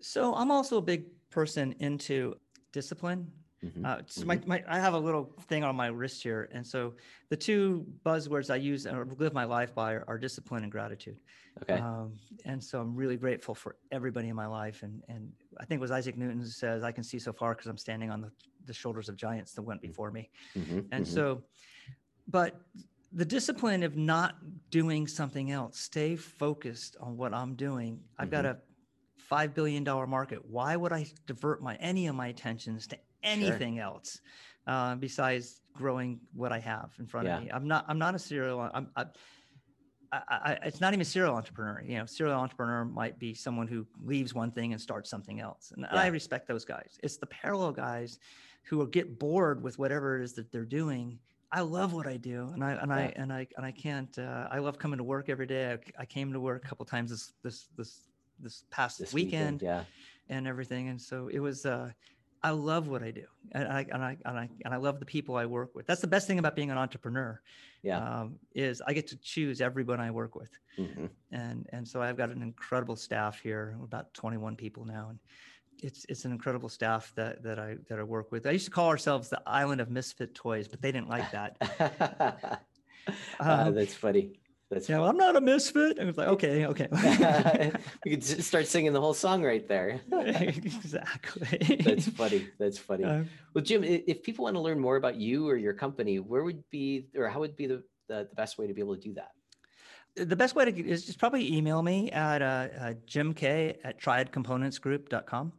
[0.00, 2.34] So I'm also a big person into
[2.72, 3.30] discipline.
[3.64, 6.48] Mhm, Uh, so my, my, I have a little thing on my wrist here.
[6.52, 6.94] And so
[7.28, 11.18] the two buzzwords I use or live my life by are, are discipline and gratitude.
[11.62, 11.78] Okay.
[11.80, 14.82] Um, and so I'm really grateful for everybody in my life.
[14.82, 15.30] And, and
[15.60, 17.78] I think it was Isaac Newton who says, I can see so far because I'm
[17.78, 18.32] standing on the,
[18.64, 20.28] the shoulders of giants that went before me.
[20.56, 21.08] Mhm, And mhm.
[21.08, 21.42] so,
[22.26, 22.60] but
[23.12, 24.36] the discipline of not
[24.70, 28.00] doing something else, stay focused on what I'm doing.
[28.18, 28.58] I've got a
[29.32, 30.40] $5 billion market.
[30.44, 34.20] Why would I divert my, any of my attentions to anything else
[34.66, 37.38] uh, besides growing what I have in front Yeah.
[37.38, 37.50] of me?
[37.50, 39.06] I'm not, I'm not a serial, I'm, I,
[40.12, 41.82] I, I, it's not even a serial entrepreneur.
[41.86, 45.72] You know, serial entrepreneur might be someone who leaves one thing and starts something else.
[45.74, 46.98] And I respect those guys.
[47.02, 48.18] It's the parallel guys
[48.64, 51.18] who will get bored with whatever it is that they're doing.
[51.50, 54.18] I love what I do, and I and I and I and I can't.
[54.18, 55.72] Uh, I love coming to work every day.
[55.72, 58.08] I, I came to work a couple times this this this
[58.42, 59.84] this past this weekend, Yeah.
[60.28, 61.64] and everything, and so it was.
[61.64, 61.90] Uh,
[62.44, 65.06] I love what I do, and I and I and I and I love the
[65.06, 65.86] people I work with.
[65.86, 67.40] That's the best thing about being an entrepreneur.
[67.82, 67.98] Yeah.
[68.22, 72.16] Um, is I get to choose everyone I work with, hmm and and so I've
[72.16, 73.76] got an incredible staff here.
[73.82, 75.18] About 21 people now, and
[75.82, 78.44] it's it's an incredible staff that that I that I work with.
[78.46, 82.62] I used to call ourselves the island of misfit toys, but they didn't like that.
[83.40, 84.38] Um, that's funny.
[84.72, 85.98] That's you know, I'm not a misfit.
[86.00, 86.88] I was like, okay, okay.
[88.04, 90.00] we could start singing the whole song right there.
[90.10, 91.76] exactly.
[91.84, 92.48] That's funny.
[92.58, 93.04] That's funny.
[93.04, 96.42] Uh, Well, Jim, if people want to learn more about you or your company, where
[96.42, 99.02] would be or how would be the, the, the best way to be able to
[99.02, 99.32] do that?
[100.14, 103.98] the best way to is just probably email me at uh, uh, Jim K at
[104.00, 105.52] triadcomponentsgroup.com.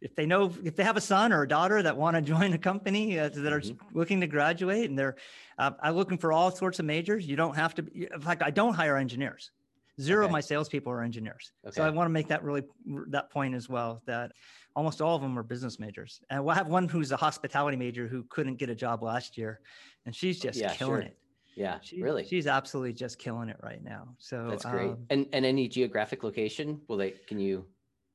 [0.00, 2.52] if they know, if they have a son or a daughter that want to join
[2.52, 3.78] a company uh, that are Mhm.
[3.92, 5.16] looking to graduate and they're,
[5.58, 7.26] uh, I'm looking for all sorts of majors.
[7.26, 9.50] You don't have to, be, in fact, I don't hire engineers.
[9.98, 11.52] Zero of my salespeople are engineers.
[11.66, 11.76] Okay.
[11.76, 12.62] So I want to make that really,
[13.08, 14.32] that point as well, that
[14.74, 16.20] almost all of them are business majors.
[16.28, 19.60] And we'll have one who's a hospitality major who couldn't get a job last year
[20.04, 21.08] and she's just Yeah, killing sure.
[21.08, 21.18] it.
[21.54, 22.26] Yeah, She, really.
[22.26, 24.14] She's absolutely just killing it right now.
[24.18, 24.90] So That's great.
[24.90, 26.82] um, and and any geographic location?
[26.86, 27.12] Will they?
[27.12, 27.64] Can you?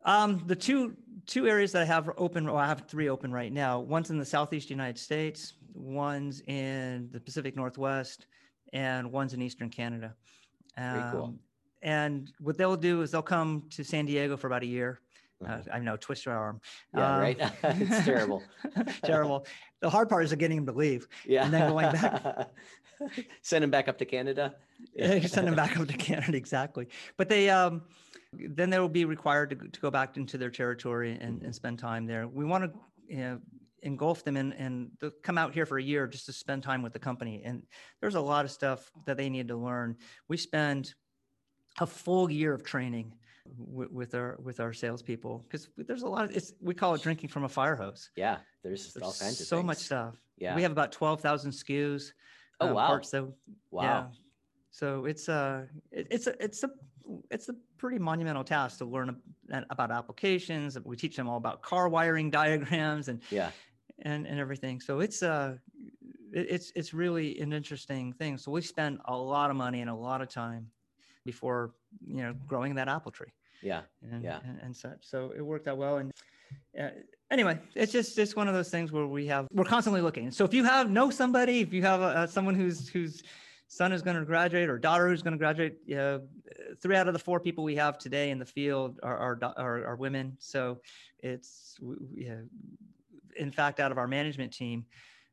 [0.04, 0.96] Um, the two
[1.28, 3.80] two areas that I have open, well, I have three open right now.
[3.80, 8.26] One's in the southeast United States, one's in the Pacific Northwest,
[8.74, 10.16] and one's in Eastern Canada.
[10.78, 11.24] Very cool.
[11.26, 11.40] Um,
[11.84, 15.00] And what they'll do is they'll come to San Diego for about a year.
[15.44, 15.68] Uh, Mhm.
[15.74, 16.62] I know, twist your arm.
[16.96, 17.40] Yeah, Um, right.
[17.64, 18.44] it's terrible.
[19.04, 19.46] terrible.
[19.80, 21.08] The hard part is getting them to leave.
[21.26, 21.46] Yeah.
[21.46, 22.50] And then going back.
[23.42, 24.56] Send them back up to Canada.
[24.96, 25.20] Yeah.
[25.26, 26.88] send them back up to Canada, exactly.
[27.18, 27.82] But they um,
[28.34, 31.46] then they will be required to, go- to go back into their territory and, Mhm.
[31.46, 32.28] and spend time there.
[32.28, 33.42] We want to you know,
[33.84, 36.94] engulf them in and come out here for a year just to spend time with
[36.94, 37.42] the company.
[37.44, 37.64] And
[38.00, 39.98] there's a lot of stuff that they need to learn.
[40.30, 40.94] We spend
[41.80, 43.14] a full year of training
[43.58, 47.02] with, with our with our salespeople because there's a lot of it's we call it
[47.02, 48.12] drinking from a fire hose.
[48.16, 50.16] Yeah, there's all kinds of so much stuff.
[50.38, 50.56] Yeah.
[50.56, 52.14] We have about twelve thousand SKUs.
[52.62, 52.88] Oh, uh, wow.
[52.88, 53.24] Parts that
[53.72, 53.84] wow.
[53.84, 54.08] yeah.
[54.72, 56.70] So it's a it's a it's a
[57.30, 59.18] it's a pretty monumental task to learn
[59.70, 60.78] about applications.
[60.84, 63.52] We teach them all about car wiring diagrams and Yeah.
[64.00, 64.80] and and everything.
[64.80, 65.58] So it's uh
[66.32, 68.38] it's it's really an interesting thing.
[68.38, 70.68] So we spend a lot of money and a lot of time
[71.26, 71.74] before
[72.08, 73.82] you know growing that apple tree Yeah.
[74.10, 74.40] and, Yeah.
[74.46, 75.00] and, and such.
[75.02, 75.98] So it worked out well.
[75.98, 76.12] And
[76.80, 76.90] uh,
[77.30, 80.32] anyway, it's just it's one of those things where we have we're constantly looking.
[80.32, 83.24] So if you have know somebody, if you have uh, someone who's whose
[83.72, 86.20] son is going to graduate or daughter who's going to graduate, uh,
[86.82, 89.86] three out of the four people we have today in the field are are, are,
[89.86, 90.36] are women.
[90.40, 90.82] So
[91.20, 92.42] it's w- w- yeah.
[93.38, 94.86] In fact, out of our management team,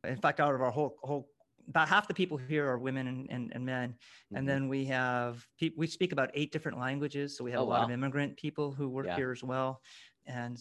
[0.05, 1.29] in fact, out of our whole whole
[1.69, 3.89] about half the people here are women and, and, and men.
[4.33, 4.39] Mhm.
[4.39, 7.65] And then we have pe- we speak about eight different languages, so we have Oh,
[7.65, 9.17] a lot of immigrant people who work Yeah.
[9.17, 9.83] here as well,
[10.27, 10.57] and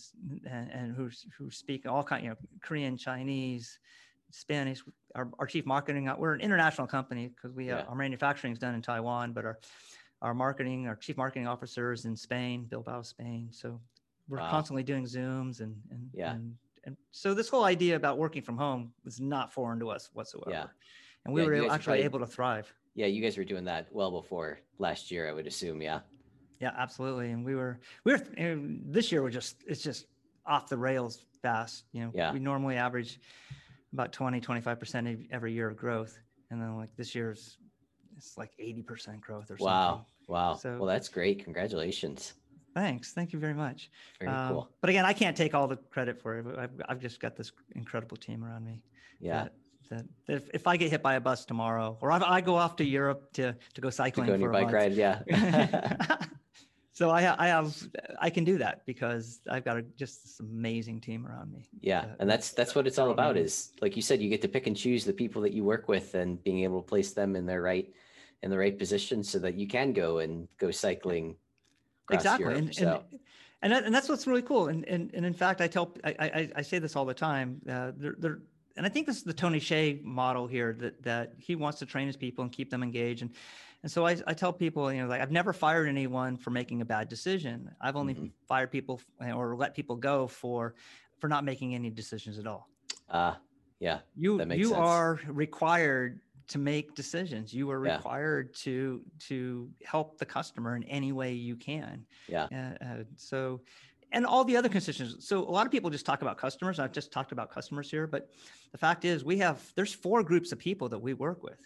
[0.49, 3.79] and, and who who speak all kind, you know, Korean, Chinese,
[4.31, 4.83] Spanish.
[5.15, 7.85] Our, our chief marketing, uh, we're an international company because we have, Yeah.
[7.85, 9.59] our manufacturing is done in Taiwan, but our
[10.23, 13.49] our marketing, our chief marketing officer is in Spain, Bilbao, Spain.
[13.51, 13.79] So
[14.27, 14.49] we're Wow.
[14.49, 16.33] constantly doing Zooms and and Yeah.
[16.33, 16.55] and,
[16.85, 20.49] and so this whole idea about working from home was not foreign to us whatsoever.
[20.49, 20.67] Yeah.
[21.25, 22.73] And we Yeah, were able- actually probably- able to thrive.
[22.95, 23.05] Yeah.
[23.05, 25.81] You guys were doing that well before last year, I would assume.
[25.83, 25.99] Yeah.
[26.59, 27.29] Yeah, absolutely.
[27.29, 30.07] And we were, we were, this year we're just, it's just
[30.47, 31.85] off the rails fast.
[31.91, 32.33] You know, Yeah.
[32.33, 33.19] we normally average
[33.93, 36.17] about 20, 25% every year of growth.
[36.51, 37.57] And then like this year's,
[38.17, 39.65] it's like 80% growth or something.
[39.65, 40.05] Wow.
[40.27, 40.53] Wow.
[40.55, 41.43] So- well, that's great.
[41.43, 42.33] Congratulations.
[42.75, 43.11] Thanks.
[43.13, 43.89] Thank you very much.
[44.19, 44.69] Very Um, cool.
[44.81, 46.45] But again, I can't take all the credit for it.
[46.59, 48.83] I've, I've just got this incredible team around me.
[49.19, 49.43] Yeah.
[49.45, 49.53] That,
[49.89, 52.55] that, that if, if I get hit by a bus tomorrow, or if I go
[52.55, 54.73] off to Europe to, to go cycling To go on for your a bike month,
[54.73, 54.93] ride.
[54.93, 56.17] Yeah.
[56.97, 57.77] so I, ha- I have
[58.19, 61.69] I can do that because I've got a, just this amazing team around me.
[61.79, 63.37] Yeah, Uh, and that's that's what it's all about.
[63.37, 65.87] Is like you said, you get to pick and choose the people that you work
[65.87, 67.87] with, and being able to place them in their right
[68.41, 71.35] in the right position, so that you can go and go cycling.
[72.09, 73.19] exactly, Europe, and, so and
[73.61, 74.69] and that, and that's what's really cool.
[74.69, 77.61] And and, and in fact, I tell I, I I say this all the time.
[77.69, 78.39] Uh, they're, they're
[78.75, 81.85] and I think this is the Tony Hsieh model here that that he wants to
[81.85, 83.29] train his people and keep them engaged and.
[83.87, 86.81] And so I, I tell people, you know, like I've never fired anyone for making
[86.81, 87.73] a bad decision.
[87.79, 88.31] I've only Mhm.
[88.45, 90.75] fired people or let people go for
[91.19, 92.69] for not making any decisions at all.
[93.07, 93.35] uh
[93.79, 94.83] yeah, you That makes you sense.
[94.89, 96.19] are required
[96.49, 97.95] to make decisions you are Yeah.
[97.95, 103.61] required to to help the customer in any way you can yeah, uh, uh, so
[104.11, 106.93] and all the other constituents so a lot of people just talk about customers i've
[106.93, 108.29] just talked about customers here but
[108.71, 111.59] the fact is we have there's four groups of people that we work with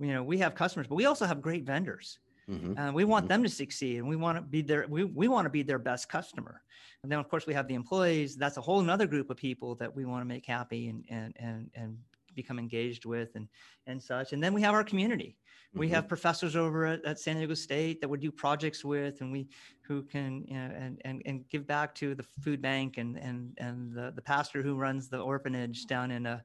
[0.00, 2.18] you know, we have customers, but we also have great vendors.
[2.48, 2.74] Mm-hmm.
[2.78, 3.28] And we want mm-hmm.
[3.28, 5.78] them to succeed and we want to be their we, we want to be their
[5.78, 6.62] best customer.
[7.02, 8.36] And then of course we have the employees.
[8.36, 11.34] That's a whole another group of people that we want to make happy and and
[11.38, 11.98] and and
[12.34, 13.48] become engaged with and
[13.86, 14.32] and such.
[14.32, 15.36] And then we have our community.
[15.74, 15.96] We mm-hmm.
[15.96, 19.48] have professors over at, at, San Diego State that we do projects with, and we
[19.86, 23.54] who can you know, and, and and give back to the food bank and and
[23.58, 26.40] and the, the pastor who runs the orphanage down in uh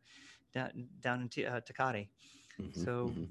[0.54, 2.10] down down in T- uh, Tecate.
[2.60, 2.84] Mm-hmm.
[2.84, 3.24] So mm-hmm.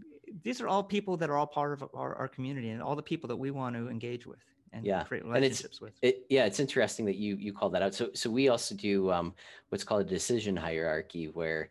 [0.42, 3.02] These are all people that are all part of our, our community and all the
[3.02, 4.38] people that we want to engage with
[4.72, 5.04] and yeah.
[5.04, 5.94] create relationships and with.
[6.02, 7.94] It, yeah, it's interesting that you you call that out.
[7.94, 9.34] So so we also do um,
[9.68, 11.70] what's called a decision hierarchy, where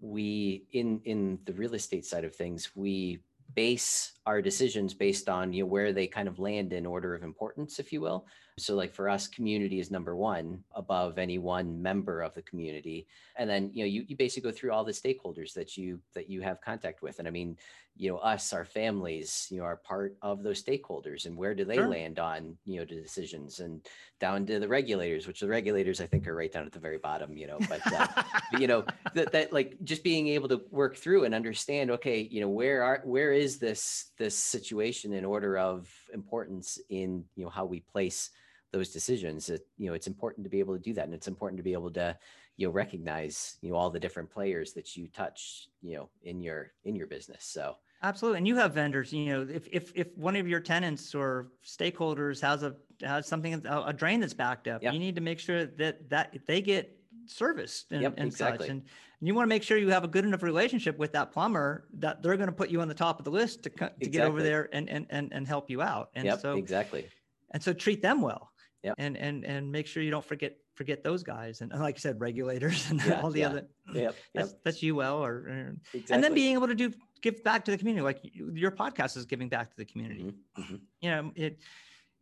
[0.00, 3.20] we in in the real estate side of things we
[3.54, 7.22] base our decisions based on you know where they kind of land in order of
[7.22, 8.26] importance if you will.
[8.58, 13.06] So like for us community is number one above any one member of the community.
[13.36, 16.28] And then you know you, you basically go through all the stakeholders that you that
[16.28, 17.18] you have contact with.
[17.18, 17.56] And i mean
[17.96, 21.64] you know us our families you know are part of those stakeholders and where do
[21.64, 21.88] they sure.
[21.88, 23.60] land on you know the decisions?
[23.60, 23.80] And
[24.20, 26.98] down to the regulators which the regulators i think are right down at the very
[26.98, 28.26] bottom you know but, uh, but
[28.60, 32.40] you know that, that like just being able to work through and understand okay you
[32.40, 37.50] know where are where is this this situation in order of importance in you know
[37.50, 38.30] how we place
[38.72, 41.28] those decisions it, you know it's important to be able to do that and it's
[41.28, 42.16] important to be able to
[42.56, 46.40] you know recognize you know all the different players that you touch you know in
[46.40, 50.16] your in your business so absolutely and you have vendors you know if if, if
[50.16, 54.82] one of your tenants or stakeholders has a has something a, drain that's backed up
[54.82, 54.92] yep.
[54.92, 56.94] you need to make sure that that they get
[57.26, 58.66] serviced and, yep, and exactly.
[58.66, 58.82] such and
[59.20, 62.22] you want to make sure you have a good enough relationship with that plumber that
[62.22, 64.08] they're going to put you on the top of the list to, to exactly.
[64.08, 67.06] get over there and, and and and help you out and yep, so exactly
[67.52, 68.50] and so treat them well
[68.82, 72.00] yeah and and and make sure you don't forget forget those guys and like you
[72.00, 73.48] said regulators and yeah, all the yeah.
[73.48, 74.60] other yep, that's, yep.
[74.64, 76.14] that's UL or, or exactly.
[76.14, 79.24] and then being able to do give back to the community like your podcast is
[79.24, 80.62] giving back to the community mm-hmm.
[80.62, 80.76] Mm-hmm.
[81.00, 81.58] you know it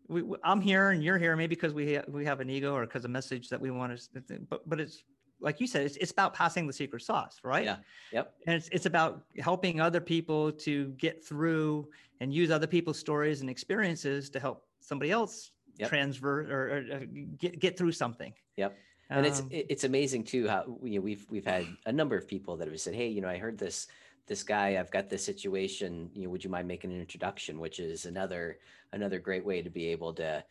[0.09, 3.05] we, I'm here and you're here maybe because we we have an ego or because
[3.05, 5.03] a message that we want to but but it's
[5.41, 7.77] like you said it's, it's about passing the secret sauce right yeah
[8.13, 11.89] yep and it's, it's about helping other people to get through
[12.21, 15.89] and use other people's stories and experiences to help somebody else yep.
[15.89, 17.05] transfer or, or, uh,
[17.39, 18.33] get get through something.
[18.57, 18.77] Yep.
[19.11, 22.27] And um, it's it's amazing too how you know we've we've had a number of
[22.27, 23.89] people that have said, hey, you know, I heard this
[24.27, 26.11] this guy, I've got this situation.
[26.15, 27.61] You know, would you mind making an introduction?
[27.61, 28.59] Which is another
[28.93, 30.45] another great way to be able to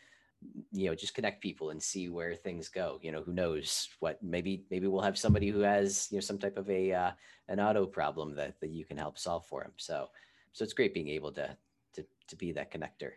[0.72, 4.22] you know just connect people and see where things go you know who knows what
[4.22, 7.12] maybe maybe we'll have somebody who has you know some type of a uh,
[7.48, 10.10] an auto problem that that you can help solve for them so
[10.52, 11.56] so it's great being able to
[11.94, 13.12] to to be that connector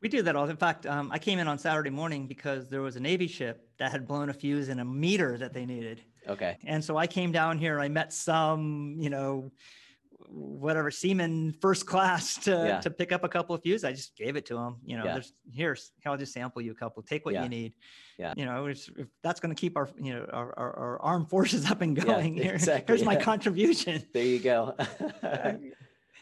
[0.00, 0.48] we do that all.
[0.48, 3.68] In fact, um, I came in on Saturday morning because there was a Navy ship
[3.78, 6.02] that had blown a fuse in a meter that they needed.
[6.28, 6.56] Okay.
[6.64, 7.80] And so I came down here.
[7.80, 9.50] I met some, you know,
[10.26, 12.80] whatever seaman first class to yeah.
[12.80, 13.84] to pick up a couple of fuses.
[13.84, 14.76] I just gave it to him.
[14.84, 15.12] You know, yeah.
[15.14, 17.02] there's here's I'll just sample you a couple.
[17.02, 17.42] Take what yeah.
[17.42, 17.74] you need.
[18.18, 18.34] Yeah.
[18.36, 18.88] You know, if
[19.22, 22.36] that's going to keep our you know our, our, our, armed forces up and going.
[22.36, 22.94] Yeah, exactly.
[22.94, 24.02] Here's my contribution.
[24.12, 24.74] There you go.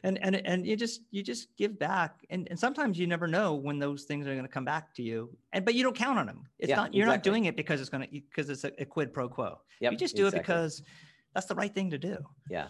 [0.03, 3.55] and and and you just you just give back and, and sometimes you never know
[3.55, 6.19] when those things are going to come back to you and but you don't count
[6.19, 7.31] on them it's yeah, not you're exactly.
[7.31, 9.93] not doing it because it's going to because it's a, a, quid pro quo yep,
[9.93, 10.39] you just do exactly.
[10.39, 10.83] it because
[11.35, 12.17] that's the right thing to do
[12.51, 12.69] yeah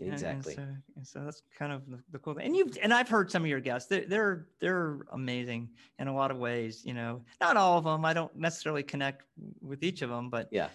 [0.00, 2.76] exactly and, and so, and so, that's kind of the, the, cool thing and you've
[2.82, 5.68] and i've heard some of your guests they're, they're they're amazing
[5.98, 9.24] in a lot of ways you know not all of them i don't necessarily connect
[9.62, 10.68] with each of them but yeah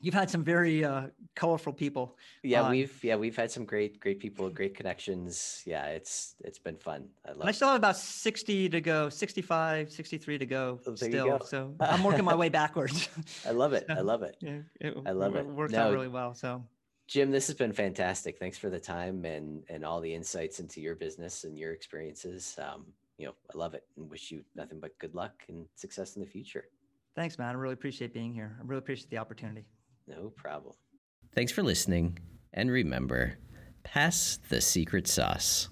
[0.00, 1.02] you've had some very uh,
[1.34, 2.16] colorful people.
[2.42, 2.70] Yeah, on.
[2.70, 5.62] we've yeah we've had some great great people, great connections.
[5.66, 7.08] Yeah, it's it's been fun.
[7.26, 7.40] I love.
[7.40, 11.38] And I still have about sixty to go, 65, 63 to go oh, still.
[11.38, 11.44] Go.
[11.44, 13.08] So I'm working my way backwards.
[13.46, 13.86] I love it.
[13.90, 14.36] I love it.
[14.40, 15.40] Yeah, it, I love it.
[15.40, 16.34] it works no, out really well.
[16.34, 16.64] So.
[17.08, 18.38] Jim, this has been fantastic.
[18.38, 22.56] Thanks for the time and and all the insights into your business and your experiences.
[22.62, 22.84] Um,
[23.16, 26.22] you know, I love it and wish you nothing but good luck and success in
[26.22, 26.66] the future.
[27.16, 27.48] Thanks, man.
[27.48, 28.56] I really appreciate being here.
[28.60, 29.64] I really appreciate the opportunity.
[30.06, 30.74] No problem.
[31.34, 32.18] Thanks for listening.
[32.52, 33.38] And remember,
[33.82, 35.68] pass the secret sauce.